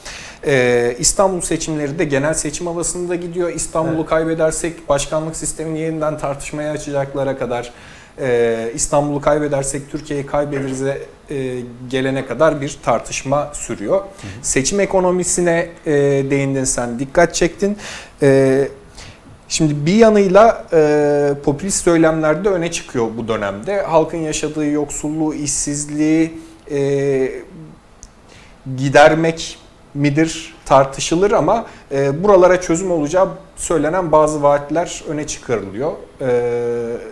Ee, 0.45 0.95
İstanbul 0.99 1.41
seçimleri 1.41 1.99
de 1.99 2.05
genel 2.05 2.33
seçim 2.33 2.67
havasında 2.67 3.15
gidiyor. 3.15 3.49
İstanbul'u 3.49 3.95
Evet. 3.99 4.09
kaybedersek 4.09 4.89
başkanlık 4.89 5.35
sistemini 5.35 5.79
yeniden 5.79 6.17
tartışmaya 6.17 6.71
açacaklara 6.71 7.37
kadar 7.37 7.73
e, 8.21 8.71
İstanbul'u 8.75 9.21
kaybedersek 9.21 9.91
Türkiye'yi 9.91 10.25
kaybederize 10.25 11.01
e, 11.29 11.55
gelene 11.89 12.25
kadar 12.25 12.61
bir 12.61 12.77
tartışma 12.83 13.51
sürüyor. 13.53 14.01
Seçim 14.41 14.79
ekonomisine 14.79 15.69
e, 15.85 15.91
değindin 16.29 16.63
sen, 16.63 16.99
dikkat 16.99 17.35
çektin. 17.35 17.77
E, 18.21 18.67
Şimdi 19.51 19.85
bir 19.85 19.95
yanıyla 19.95 20.65
e, 20.73 21.33
popülist 21.43 21.83
söylemler 21.83 22.45
de 22.45 22.49
öne 22.49 22.71
çıkıyor 22.71 23.07
bu 23.17 23.27
dönemde. 23.27 23.81
Halkın 23.81 24.17
yaşadığı 24.17 24.65
yoksulluğu, 24.65 25.33
işsizliği 25.33 26.39
e, 26.71 27.31
gidermek 28.77 29.57
midir 29.93 30.55
tartışılır 30.65 31.31
ama 31.31 31.65
e, 31.91 32.23
buralara 32.23 32.61
çözüm 32.61 32.91
olacağı 32.91 33.29
söylenen 33.55 34.11
bazı 34.11 34.43
vaatler 34.43 35.03
öne 35.07 35.27
çıkarılıyor. 35.27 35.91
E, 36.21 36.27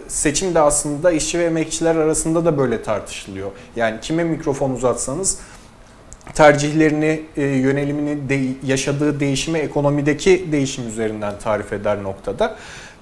seçim 0.07 0.55
de 0.55 0.59
aslında 0.59 1.11
işçi 1.11 1.39
ve 1.39 1.43
emekçiler 1.43 1.95
arasında 1.95 2.45
da 2.45 2.57
böyle 2.57 2.83
tartışılıyor. 2.83 3.51
Yani 3.75 3.99
kime 4.01 4.23
mikrofon 4.23 4.71
uzatsanız 4.71 5.39
tercihlerini, 6.33 7.21
e, 7.37 7.43
yönelimini, 7.43 8.29
de, 8.29 8.39
yaşadığı 8.63 9.19
değişimi 9.19 9.59
ekonomideki 9.59 10.51
değişim 10.51 10.87
üzerinden 10.87 11.33
tarif 11.43 11.73
eder 11.73 12.03
noktada. 12.03 12.55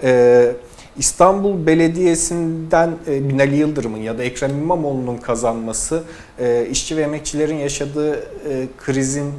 E, 0.03 0.51
İstanbul 0.97 1.65
Belediyesi'nden 1.65 2.91
e, 3.07 3.29
Binali 3.29 3.55
Yıldırım'ın 3.55 3.97
ya 3.97 4.17
da 4.17 4.23
Ekrem 4.23 4.51
İmamoğlu'nun 4.51 5.17
kazanması, 5.17 6.03
e, 6.39 6.67
işçi 6.71 6.97
ve 6.97 7.01
emekçilerin 7.01 7.55
yaşadığı 7.55 8.15
e, 8.15 8.67
krizin 8.77 9.33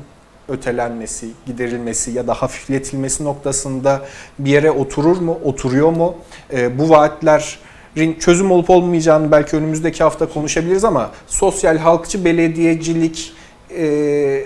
ötelenmesi, 0.48 1.28
giderilmesi 1.46 2.10
ya 2.10 2.26
da 2.26 2.34
hafifletilmesi 2.34 3.24
noktasında 3.24 4.02
bir 4.38 4.50
yere 4.50 4.70
oturur 4.70 5.16
mu, 5.16 5.38
oturuyor 5.44 5.90
mu? 5.90 6.14
E, 6.52 6.78
bu 6.78 6.90
vaatlerin 6.90 8.18
çözüm 8.18 8.50
olup 8.50 8.70
olmayacağını 8.70 9.32
belki 9.32 9.56
önümüzdeki 9.56 10.04
hafta 10.04 10.28
konuşabiliriz 10.28 10.84
ama 10.84 11.10
sosyal 11.26 11.78
halkçı 11.78 12.24
belediyecilik 12.24 13.32
e, 13.76 14.44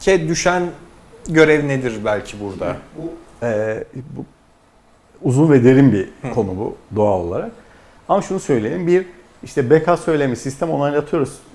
ke 0.00 0.28
düşen 0.28 0.62
görev 1.28 1.68
nedir 1.68 1.94
belki 2.04 2.40
burada? 2.40 2.76
Ee, 3.42 3.84
bu 3.94 4.24
uzun 5.22 5.50
ve 5.50 5.64
derin 5.64 5.92
bir 5.92 6.08
konu 6.34 6.56
bu 6.56 6.76
doğal 6.96 7.20
olarak. 7.20 7.50
Ama 8.08 8.22
şunu 8.22 8.40
söyleyeyim. 8.40 8.86
Bir 8.86 9.06
işte 9.42 9.70
BK 9.70 9.98
söylemi, 9.98 10.36
sistem 10.36 10.70
onaylatıyoruz 10.70 11.28
e, 11.28 11.47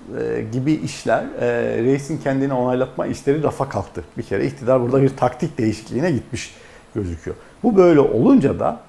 gibi 0.51 0.74
işler, 0.74 1.24
e, 1.39 1.47
reisin 1.84 2.18
kendini 2.18 2.54
onaylatma 2.54 3.08
işleri 3.08 3.43
rafa 3.43 3.70
kalktı. 3.70 4.04
Bir 4.18 4.24
kere 4.24 4.45
iktidar 4.45 4.82
burada 4.82 5.01
bir 5.01 5.18
taktik 5.18 5.58
değişikliğine 5.58 6.12
gitmiş 6.12 6.56
gözüküyor. 6.95 7.38
Bu 7.64 7.78
böyle 7.78 7.99
olunca 7.99 8.60
da 8.60 8.80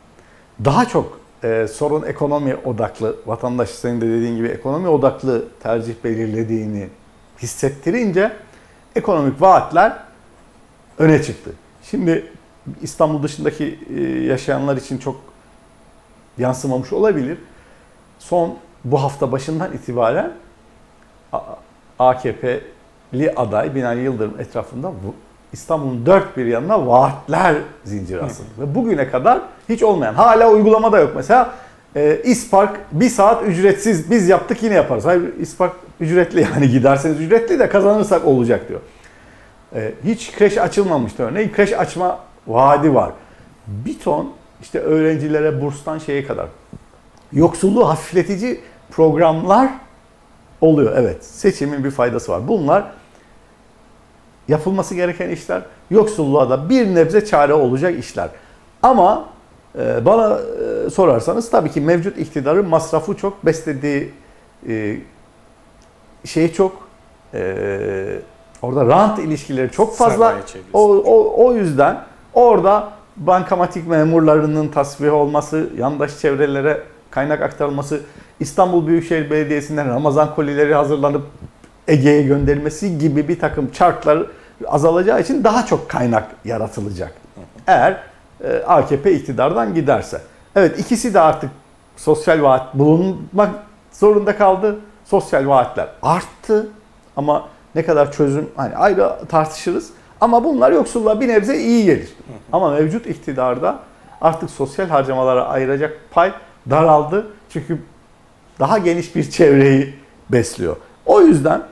daha 0.64 0.84
çok 0.84 1.20
e, 1.44 1.66
sorun 1.72 2.02
ekonomi 2.02 2.56
odaklı, 2.56 3.16
vatandaş 3.26 3.70
senin 3.70 4.00
de 4.00 4.08
dediğin 4.08 4.36
gibi 4.36 4.48
ekonomi 4.48 4.88
odaklı 4.88 5.44
tercih 5.62 5.94
belirlediğini 6.04 6.88
hissettirince 7.42 8.32
ekonomik 8.96 9.40
vaatler 9.42 9.98
öne 10.98 11.22
çıktı. 11.22 11.50
Şimdi 11.82 12.32
İstanbul 12.82 13.22
dışındaki 13.22 13.78
e, 13.96 14.02
yaşayanlar 14.02 14.76
için 14.76 14.98
çok 14.98 15.16
yansımamış 16.38 16.92
olabilir. 16.92 17.38
Son 18.18 18.54
bu 18.84 19.02
hafta 19.02 19.32
başından 19.32 19.72
itibaren 19.72 20.32
AKP'li 22.08 23.32
aday 23.36 23.74
Binali 23.74 24.00
Yıldırım 24.00 24.40
etrafında 24.40 24.88
bu 24.88 25.14
İstanbul'un 25.52 26.06
dört 26.06 26.36
bir 26.36 26.46
yanına 26.46 26.86
vaatler 26.86 27.54
zinciri 27.84 28.22
asıldı. 28.22 28.48
Ve 28.58 28.74
bugüne 28.74 29.10
kadar 29.10 29.40
hiç 29.68 29.82
olmayan, 29.82 30.14
hala 30.14 30.50
uygulamada 30.50 30.98
yok. 30.98 31.12
Mesela 31.16 31.54
e, 31.96 32.20
İspark 32.24 32.80
bir 32.92 33.08
saat 33.08 33.42
ücretsiz 33.42 34.10
biz 34.10 34.28
yaptık 34.28 34.62
yine 34.62 34.74
yaparız. 34.74 35.04
Hayır 35.04 35.22
İspark 35.40 35.72
ücretli 36.00 36.40
yani 36.40 36.70
giderseniz 36.70 37.20
ücretli 37.20 37.58
de 37.58 37.68
kazanırsak 37.68 38.24
olacak 38.24 38.68
diyor. 38.68 38.80
E, 39.74 39.92
hiç 40.04 40.32
kreş 40.32 40.58
açılmamıştı 40.58 41.22
örneğin. 41.22 41.52
Kreş 41.52 41.72
açma 41.72 42.18
vaadi 42.46 42.94
var. 42.94 43.10
Bir 43.66 43.98
ton 43.98 44.32
işte 44.62 44.78
öğrencilere 44.78 45.62
burstan 45.62 45.98
şeye 45.98 46.26
kadar 46.26 46.46
yoksulluğu 47.32 47.88
hafifletici 47.88 48.60
programlar 48.90 49.70
oluyor. 50.64 50.92
Evet 50.96 51.24
seçimin 51.24 51.84
bir 51.84 51.90
faydası 51.90 52.32
var. 52.32 52.48
Bunlar 52.48 52.84
yapılması 54.48 54.94
gereken 54.94 55.28
işler. 55.28 55.62
Yoksulluğa 55.90 56.50
da 56.50 56.68
bir 56.68 56.94
nebze 56.94 57.26
çare 57.26 57.54
olacak 57.54 57.98
işler. 57.98 58.28
Ama 58.82 59.28
e, 59.78 60.04
bana 60.04 60.38
e, 60.86 60.90
sorarsanız 60.90 61.50
tabii 61.50 61.70
ki 61.70 61.80
mevcut 61.80 62.18
iktidarın 62.18 62.68
masrafı 62.68 63.14
çok, 63.14 63.46
beslediği 63.46 64.12
e, 64.68 64.96
şey 66.24 66.52
çok, 66.52 66.88
e, 67.34 68.20
orada 68.62 68.86
rant 68.86 69.18
ilişkileri 69.18 69.70
çok 69.70 69.96
fazla. 69.96 70.34
O, 70.72 70.96
o, 70.96 71.44
o 71.46 71.54
yüzden 71.54 72.00
orada 72.34 72.92
bankamatik 73.16 73.88
memurlarının 73.88 74.68
tasfiye 74.68 75.10
olması, 75.10 75.68
yandaş 75.78 76.18
çevrelere 76.18 76.82
kaynak 77.10 77.42
aktarılması, 77.42 78.00
İstanbul 78.40 78.86
Büyükşehir 78.86 79.30
Belediyesi'nden 79.30 79.88
Ramazan 79.88 80.34
kolileri 80.34 80.74
hazırlanıp 80.74 81.22
Ege'ye 81.88 82.22
gönderilmesi 82.22 82.98
gibi 82.98 83.28
bir 83.28 83.38
takım 83.38 83.70
çarklar 83.70 84.26
azalacağı 84.66 85.20
için 85.20 85.44
daha 85.44 85.66
çok 85.66 85.88
kaynak 85.88 86.26
yaratılacak. 86.44 87.14
Eğer 87.66 88.02
e, 88.44 88.56
AKP 88.66 89.12
iktidardan 89.12 89.74
giderse. 89.74 90.20
Evet 90.56 90.78
ikisi 90.78 91.14
de 91.14 91.20
artık 91.20 91.50
sosyal 91.96 92.42
vaat 92.42 92.74
bulunmak 92.74 93.50
zorunda 93.92 94.36
kaldı. 94.36 94.78
Sosyal 95.04 95.48
vaatler 95.48 95.88
arttı 96.02 96.66
ama 97.16 97.48
ne 97.74 97.84
kadar 97.84 98.12
çözüm 98.12 98.50
hani 98.56 98.76
ayrı 98.76 99.12
tartışırız. 99.28 99.90
Ama 100.20 100.44
bunlar 100.44 100.72
yoksulluğa 100.72 101.20
bir 101.20 101.28
nebze 101.28 101.58
iyi 101.58 101.84
gelir. 101.84 102.08
Ama 102.52 102.70
mevcut 102.70 103.06
iktidarda 103.06 103.78
artık 104.20 104.50
sosyal 104.50 104.88
harcamalara 104.88 105.44
ayıracak 105.44 105.98
pay 106.10 106.32
daraldı. 106.70 107.26
Çünkü 107.50 107.78
daha 108.58 108.78
geniş 108.78 109.16
bir 109.16 109.30
çevreyi 109.30 109.94
besliyor. 110.30 110.76
O 111.06 111.20
yüzden 111.20 111.62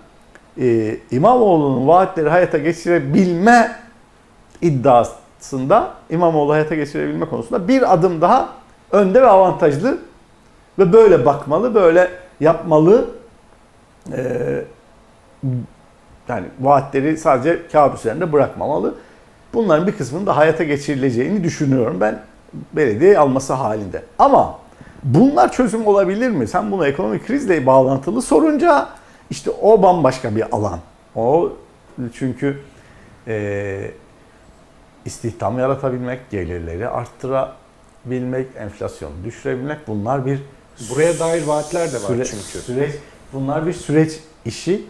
e, 0.60 0.96
İmamoğlu'nun 1.10 1.88
vaatleri 1.88 2.28
hayata 2.28 2.58
geçirebilme 2.58 3.76
iddiasında 4.62 5.90
İmamoğlu 6.10 6.52
hayata 6.52 6.74
geçirebilme 6.74 7.26
konusunda 7.26 7.68
bir 7.68 7.92
adım 7.92 8.20
daha 8.20 8.48
önde 8.90 9.22
ve 9.22 9.26
avantajlı 9.26 9.98
ve 10.78 10.92
böyle 10.92 11.26
bakmalı, 11.26 11.74
böyle 11.74 12.10
yapmalı. 12.40 13.10
E, 14.12 14.64
yani 16.28 16.46
vaatleri 16.60 17.16
sadece 17.16 17.62
kağıt 17.72 17.98
üzerinde 17.98 18.32
bırakmamalı. 18.32 18.94
Bunların 19.54 19.86
bir 19.86 19.92
kısmının 19.92 20.26
da 20.26 20.36
hayata 20.36 20.64
geçirileceğini 20.64 21.44
düşünüyorum 21.44 21.96
ben 22.00 22.22
belediye 22.72 23.18
alması 23.18 23.52
halinde. 23.52 24.02
Ama 24.18 24.58
bunlar 25.03 25.53
çözüm 25.53 25.86
olabilir 25.86 26.30
mi? 26.30 26.48
Sen 26.48 26.72
bunu 26.72 26.86
ekonomik 26.86 27.26
krizle 27.26 27.66
bağlantılı 27.66 28.22
sorunca 28.22 28.88
işte 29.30 29.50
o 29.50 29.82
bambaşka 29.82 30.36
bir 30.36 30.57
alan. 30.57 30.78
O 31.16 31.53
çünkü 32.14 32.59
e, 33.28 33.90
istihdam 35.05 35.59
yaratabilmek, 35.59 36.30
gelirleri 36.30 36.88
arttırabilmek, 36.88 38.46
enflasyonu 38.59 39.12
düşürebilmek 39.24 39.88
bunlar 39.88 40.26
bir 40.26 40.38
Buraya 40.90 41.18
dair 41.18 41.46
vaatler 41.46 41.92
de 41.92 41.96
var 41.96 42.00
süre- 42.00 42.24
çünkü. 42.24 42.64
Süreç, 42.64 42.94
bunlar 43.32 43.66
bir 43.66 43.72
süreç 43.72 44.20
işi. 44.44 44.82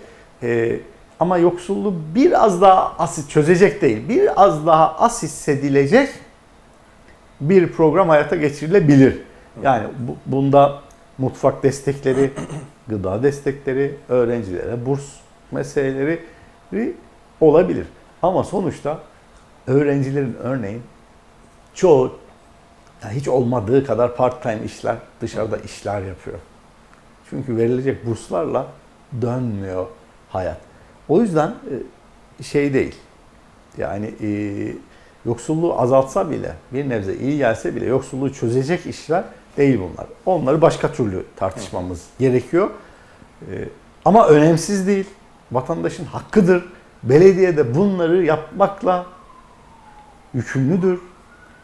Ee, 0.42 0.80
ama 1.20 1.38
yoksulluğu 1.38 1.94
biraz 2.14 2.60
daha 2.60 2.96
az 2.98 3.28
çözecek 3.28 3.82
değil, 3.82 4.08
biraz 4.08 4.66
daha 4.66 4.96
az 4.98 5.22
hissedilecek 5.22 6.08
bir 7.40 7.72
program 7.72 8.08
hayata 8.08 8.36
geçirilebilir. 8.36 9.18
Yani 9.62 9.88
bu- 9.98 10.16
bunda 10.26 10.80
mutfak 11.18 11.62
destekleri, 11.62 12.30
gıda 12.88 13.22
destekleri, 13.22 13.96
öğrencilere 14.08 14.86
burs 14.86 15.04
meseleleri 15.50 16.20
olabilir. 17.40 17.86
Ama 18.22 18.44
sonuçta 18.44 18.98
öğrencilerin 19.66 20.34
örneğin 20.42 20.82
çoğu 21.74 22.12
yani 23.04 23.14
hiç 23.14 23.28
olmadığı 23.28 23.86
kadar 23.86 24.16
part 24.16 24.42
time 24.42 24.64
işler, 24.64 24.96
dışarıda 25.20 25.56
işler 25.56 26.02
yapıyor. 26.02 26.38
Çünkü 27.30 27.56
verilecek 27.56 28.06
burslarla 28.06 28.66
dönmüyor 29.22 29.86
hayat. 30.28 30.60
O 31.08 31.20
yüzden 31.20 31.54
e, 32.40 32.42
şey 32.42 32.74
değil. 32.74 32.94
Yani 33.78 34.14
e, 34.22 34.28
yoksulluğu 35.26 35.80
azaltsa 35.80 36.30
bile, 36.30 36.52
bir 36.72 36.88
nebze 36.88 37.14
iyi 37.16 37.38
gelse 37.38 37.76
bile 37.76 37.86
yoksulluğu 37.86 38.32
çözecek 38.32 38.86
işler 38.86 39.24
değil 39.56 39.80
bunlar. 39.80 40.06
Onları 40.26 40.62
başka 40.62 40.92
türlü 40.92 41.24
tartışmamız 41.36 42.04
gerekiyor. 42.18 42.70
E, 43.40 43.68
ama 44.04 44.26
önemsiz 44.26 44.86
değil. 44.86 45.06
Vatandaşın 45.52 46.04
hakkıdır. 46.04 46.64
Belediye 47.02 47.56
de 47.56 47.74
bunları 47.74 48.24
yapmakla 48.24 49.06
yükümlüdür. 50.34 51.00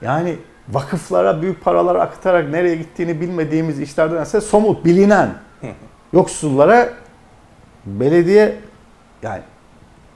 Yani 0.02 0.36
vakıflara 0.68 1.42
büyük 1.42 1.64
paralar 1.64 1.96
akıtarak 1.96 2.48
nereye 2.48 2.76
gittiğini 2.76 3.20
bilmediğimiz 3.20 3.80
işlerdense 3.80 4.40
somut, 4.40 4.84
bilinen 4.84 5.34
yoksullara 6.12 6.88
belediye 7.86 8.56
yani 9.22 9.42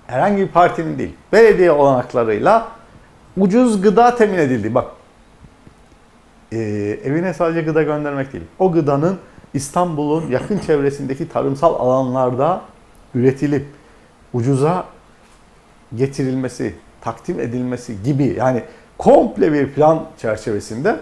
herhangi 0.07 0.43
bir 0.43 0.49
partinin 0.49 0.99
değil, 0.99 1.15
belediye 1.33 1.73
olanaklarıyla 1.73 2.69
ucuz 3.37 3.83
gıda 3.83 4.17
temin 4.17 4.39
edildi. 4.39 4.75
Bak 4.75 4.87
e, 6.53 6.59
evine 7.05 7.35
sadece 7.35 7.63
gıda 7.63 7.83
göndermek 7.83 8.33
değil. 8.33 8.45
O 8.59 8.73
gıdanın 8.73 9.19
İstanbul'un 9.55 10.31
yakın 10.31 10.59
çevresindeki 10.59 11.29
tarımsal 11.29 11.75
alanlarda 11.75 12.61
üretilip 13.15 13.67
ucuza 14.33 14.85
getirilmesi, 15.97 16.75
takdim 17.01 17.41
edilmesi 17.41 18.03
gibi 18.03 18.35
yani 18.39 18.63
komple 18.99 19.53
bir 19.53 19.73
plan 19.73 20.05
çerçevesinde 20.19 20.97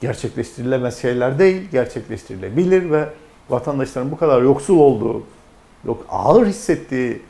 gerçekleştirilemez 0.00 1.02
şeyler 1.02 1.38
değil, 1.38 1.68
gerçekleştirilebilir 1.72 2.90
ve 2.90 3.08
vatandaşların 3.50 4.10
bu 4.10 4.16
kadar 4.16 4.42
yoksul 4.42 4.78
olduğu, 4.78 5.22
yok 5.84 6.06
ağır 6.08 6.46
hissettiği 6.46 7.22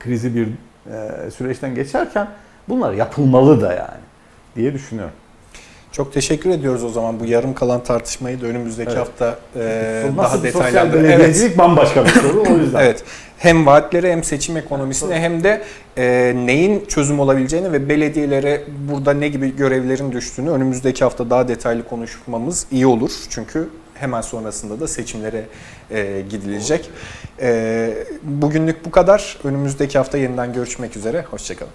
krizi 0.00 0.34
bir 0.34 0.48
e, 0.92 1.30
süreçten 1.30 1.74
geçerken 1.74 2.28
bunlar 2.68 2.92
yapılmalı 2.92 3.60
da 3.60 3.72
yani 3.72 4.00
diye 4.56 4.74
düşünüyorum. 4.74 5.14
Çok 5.92 6.12
teşekkür 6.12 6.50
ediyoruz 6.50 6.84
o 6.84 6.88
zaman 6.88 7.20
bu 7.20 7.24
yarım 7.24 7.54
kalan 7.54 7.84
tartışmayı 7.84 8.40
da 8.40 8.46
önümüzdeki 8.46 8.90
Evet. 8.90 9.00
hafta 9.00 9.38
e, 9.56 10.04
daha 10.16 10.44
bir 10.44 10.52
sosyal 10.52 10.92
belediyecilik 10.92 11.58
bambaşka 11.58 12.04
bir 12.04 12.10
soru 12.10 12.44
o 12.50 12.56
yüzden. 12.58 12.80
Evet. 12.84 13.04
hem 13.38 13.66
vaatleri 13.66 14.12
hem 14.12 14.24
seçim 14.24 14.56
ekonomisini 14.56 15.14
hem 15.14 15.44
de 15.44 15.62
e, 15.96 16.32
neyin 16.36 16.84
çözüm 16.88 17.20
olabileceğini 17.20 17.72
ve 17.72 17.88
belediyelere 17.88 18.62
burada 18.90 19.12
ne 19.12 19.28
gibi 19.28 19.56
görevlerin 19.56 20.12
düştüğünü 20.12 20.50
önümüzdeki 20.50 21.04
hafta 21.04 21.30
daha 21.30 21.48
detaylı 21.48 21.88
konuşmamız 21.88 22.66
iyi 22.70 22.86
olur. 22.86 23.10
Çünkü 23.30 23.68
hemen 23.94 24.20
sonrasında 24.20 24.80
da 24.80 24.88
seçimlere 24.88 25.44
e, 25.90 26.22
gidilecek. 26.30 26.90
E, 27.40 27.90
bugünlük 28.22 28.84
bu 28.84 28.90
kadar. 28.90 29.38
Önümüzdeki 29.44 29.98
hafta 29.98 30.18
yeniden 30.18 30.52
görüşmek 30.52 30.96
üzere. 30.96 31.24
Hoşçakalın. 31.30 31.72